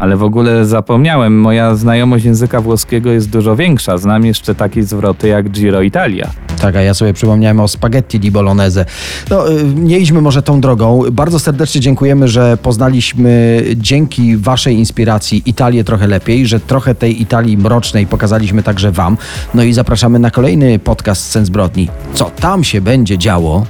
Ale 0.02 0.18
w 0.18 0.24
ogóle 0.24 0.66
zapomniałem, 0.66 1.40
moja 1.40 1.76
znajomość 1.76 2.26
języka 2.26 2.62
włoskiego 2.62 3.12
jest 3.12 3.30
dużo 3.30 3.56
większa. 3.56 3.98
Znam 3.98 4.26
jeszcze 4.26 4.56
takie 4.56 4.84
zwroty 4.84 5.28
jak 5.28 5.50
Giro 5.50 5.82
Italia. 5.82 6.30
Tak, 6.62 6.76
a 6.76 6.82
ja 6.82 6.94
sobie 6.94 7.14
przypomniałem 7.14 7.60
o 7.60 7.68
spaghetti 7.68 8.20
di 8.20 8.32
bolognese. 8.32 8.86
No, 9.30 9.52
y, 9.52 9.64
nie 9.64 10.00
idźmy 10.00 10.22
może 10.22 10.42
tą 10.42 10.62
drogą. 10.62 11.04
Bardzo 11.12 11.40
serdecznie 11.40 11.82
dziękujemy, 11.82 12.28
że 12.28 12.58
poznaliśmy 12.58 13.64
dzięki 13.76 14.38
waszej 14.38 14.76
inspiracji 14.76 15.44
Italię 15.46 15.84
trochę 15.84 16.08
lepiej, 16.08 16.48
że 16.48 16.60
trochę 16.60 16.96
tej 16.96 17.22
Italii 17.22 17.58
mrocznej 17.58 18.08
pokazaliśmy 18.08 18.64
także 18.64 18.92
wam. 18.92 19.18
No 19.54 19.64
i 19.64 19.74
zapraszamy 19.74 20.20
na 20.20 20.32
kolejny 20.32 20.80
podcast 20.80 21.24
Scen 21.26 21.46
Zbrodni. 21.46 21.90
Co 22.14 22.26
tam 22.26 22.64
się 22.64 22.82
będzie 22.82 23.18
działo? 23.18 23.66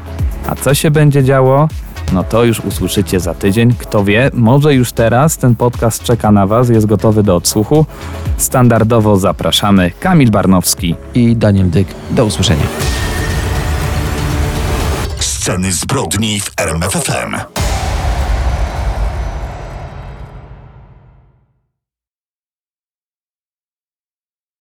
A 0.48 0.56
co 0.56 0.74
się 0.74 0.92
będzie 0.92 1.24
działo? 1.24 1.68
No 2.12 2.24
to 2.24 2.44
już 2.44 2.60
usłyszycie 2.60 3.20
za 3.20 3.34
tydzień. 3.34 3.74
Kto 3.74 4.04
wie, 4.04 4.32
może 4.34 4.74
już 4.74 4.92
teraz 4.92 5.38
ten 5.38 5.56
podcast 5.56 6.04
czeka 6.04 6.32
na 6.32 6.48
Was, 6.48 6.70
jest 6.70 6.86
gotowy 6.86 7.24
do 7.24 7.36
odsłuchu. 7.36 7.86
Standardowo 8.38 9.18
zapraszamy 9.18 9.92
Kamil 10.00 10.32
Barnowski. 10.32 10.96
I 11.14 11.36
Daniel 11.36 11.70
Dyk. 11.70 11.88
Do 12.12 12.26
usłyszenia. 12.26 12.66
Sceny 15.20 15.72
zbrodni 15.72 16.40
w 16.40 16.52
RMFFM. 16.58 17.61